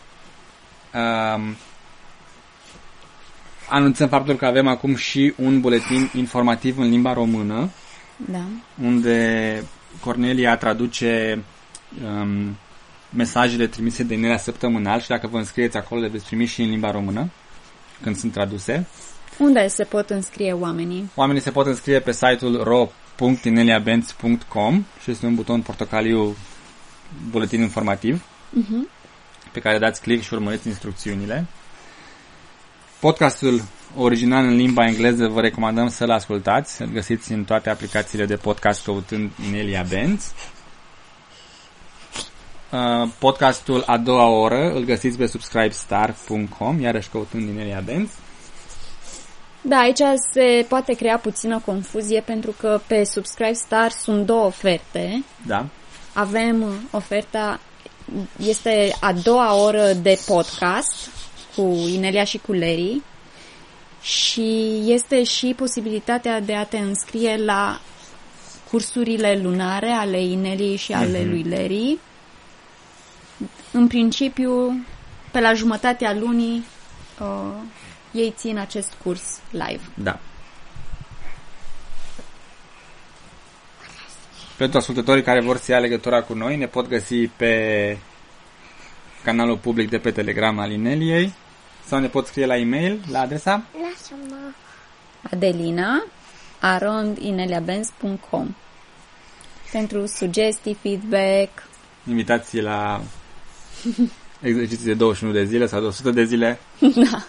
Um, 0.93 1.55
anunțăm 3.69 4.07
faptul 4.07 4.35
că 4.35 4.45
avem 4.45 4.67
acum 4.67 4.95
și 4.95 5.33
un 5.37 5.61
buletin 5.61 6.09
informativ 6.15 6.77
în 6.77 6.89
limba 6.89 7.13
română, 7.13 7.69
Da. 8.15 8.41
unde 8.83 9.63
Cornelia 9.99 10.57
traduce 10.57 11.43
um, 12.03 12.57
mesajele 13.09 13.67
trimise 13.67 14.03
de 14.03 14.15
Nerea 14.15 14.37
săptămânal 14.37 14.99
și 14.99 15.07
dacă 15.07 15.27
vă 15.27 15.37
înscrieți 15.37 15.77
acolo 15.77 16.01
le 16.01 16.07
veți 16.07 16.25
primi 16.25 16.45
și 16.45 16.61
în 16.61 16.69
limba 16.69 16.91
română 16.91 17.29
când 18.01 18.15
sunt 18.17 18.31
traduse. 18.31 18.87
Unde 19.37 19.67
se 19.67 19.83
pot 19.83 20.09
înscrie 20.09 20.53
oamenii? 20.53 21.09
Oamenii 21.15 21.41
se 21.41 21.51
pot 21.51 21.65
înscrie 21.65 21.99
pe 21.99 22.11
site-ul 22.11 22.63
ro.ineliabenz.com 22.63 24.85
și 25.03 25.11
este 25.11 25.25
un 25.25 25.35
buton 25.35 25.61
portocaliu 25.61 26.35
buletin 27.29 27.61
informativ 27.61 28.23
Uh-huh. 28.57 28.98
Pe 29.51 29.59
care 29.59 29.77
dați 29.77 30.01
click 30.01 30.23
și 30.23 30.33
urmăriți 30.33 30.67
instrucțiunile. 30.67 31.45
Podcastul 32.99 33.61
original 33.95 34.45
în 34.45 34.55
limba 34.55 34.85
engleză 34.85 35.27
vă 35.27 35.41
recomandăm 35.41 35.89
să-l 35.89 36.11
ascultați. 36.11 36.81
Îl 36.81 36.87
găsiți 36.87 37.31
în 37.31 37.43
toate 37.43 37.69
aplicațiile 37.69 38.25
de 38.25 38.35
podcast 38.35 38.83
căutând 38.83 39.31
Inelia 39.47 39.85
Benz. 39.89 40.33
Uh, 42.71 43.09
podcastul 43.19 43.83
a 43.85 43.97
doua 43.97 44.27
oră 44.27 44.71
îl 44.73 44.83
găsiți 44.83 45.17
pe 45.17 45.25
subscribestar.com, 45.25 46.81
iarăși 46.81 47.09
căutând 47.09 47.49
Inelia 47.49 47.81
Benz. 47.85 48.09
Da, 49.61 49.77
aici 49.77 50.01
se 50.33 50.65
poate 50.67 50.93
crea 50.93 51.17
puțină 51.17 51.61
confuzie 51.65 52.21
pentru 52.21 52.55
că 52.59 52.81
pe 52.87 53.03
Subscribe 53.03 53.53
Star 53.53 53.91
sunt 53.91 54.25
două 54.25 54.45
oferte. 54.45 55.23
Da. 55.47 55.65
Avem 56.13 56.65
oferta, 56.91 57.59
este 58.37 58.95
a 58.99 59.13
doua 59.13 59.53
oră 59.55 59.93
de 59.93 60.19
podcast 60.25 61.09
cu 61.55 61.61
Inelia 61.93 62.23
și 62.23 62.37
cu 62.37 62.51
Larry 62.53 63.01
și 64.01 64.79
este 64.85 65.23
și 65.23 65.53
posibilitatea 65.57 66.39
de 66.39 66.55
a 66.55 66.63
te 66.65 66.77
înscrie 66.77 67.37
la 67.37 67.81
cursurile 68.69 69.39
lunare 69.43 69.89
ale 69.89 70.21
Ineliei 70.23 70.75
și 70.75 70.93
ale 70.93 71.19
Mhm. 71.19 71.29
lui 71.29 71.43
Larry. 71.43 71.97
În 73.71 73.87
principiu, 73.87 74.85
pe 75.31 75.39
la 75.39 75.53
jumătatea 75.53 76.13
lunii, 76.13 76.65
uh, 77.21 77.53
ei 78.11 78.33
țin 78.37 78.57
acest 78.57 78.93
curs 79.03 79.23
live. 79.51 79.81
Da. 79.93 80.19
Pentru 84.59 84.77
ascultătorii 84.77 85.23
care 85.23 85.41
vor 85.41 85.57
să 85.57 85.71
ia 85.71 85.79
legătura 85.79 86.21
cu 86.21 86.33
noi, 86.33 86.57
ne 86.57 86.67
pot 86.67 86.87
găsi 86.87 87.27
pe 87.27 87.97
canalul 89.23 89.57
public 89.57 89.89
de 89.89 89.97
pe 89.97 90.11
Telegram 90.11 90.59
al 90.59 90.71
Ineliei 90.71 91.33
sau 91.85 91.99
ne 91.99 92.07
pot 92.07 92.27
scrie 92.27 92.45
la 92.45 92.57
e-mail 92.57 92.99
la 93.11 93.19
adresa 93.19 93.63
Lasă-mă. 93.81 94.35
Adelina 95.31 96.03
arondineliabenz.com 96.59 98.55
pentru 99.71 100.05
sugestii, 100.05 100.77
feedback. 100.81 101.63
invitații 102.09 102.61
la 102.61 103.01
exerciții 104.41 104.85
de 104.85 104.93
21 104.93 105.33
de 105.33 105.45
zile 105.45 105.67
sau 105.67 105.79
de 105.79 105.85
100 105.85 106.11
de 106.11 106.23
zile. 106.23 106.59
Da. 107.11 107.25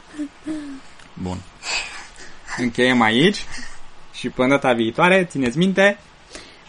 Bun. 1.22 1.38
Încheiem 2.58 3.00
aici 3.00 3.44
și 4.12 4.28
până 4.28 4.48
data 4.48 4.72
viitoare, 4.72 5.24
țineți 5.24 5.58
minte, 5.58 5.98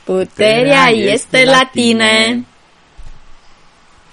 Puterea 0.03 0.89
este 0.89 1.45
la 1.45 1.69
tine! 1.71 2.43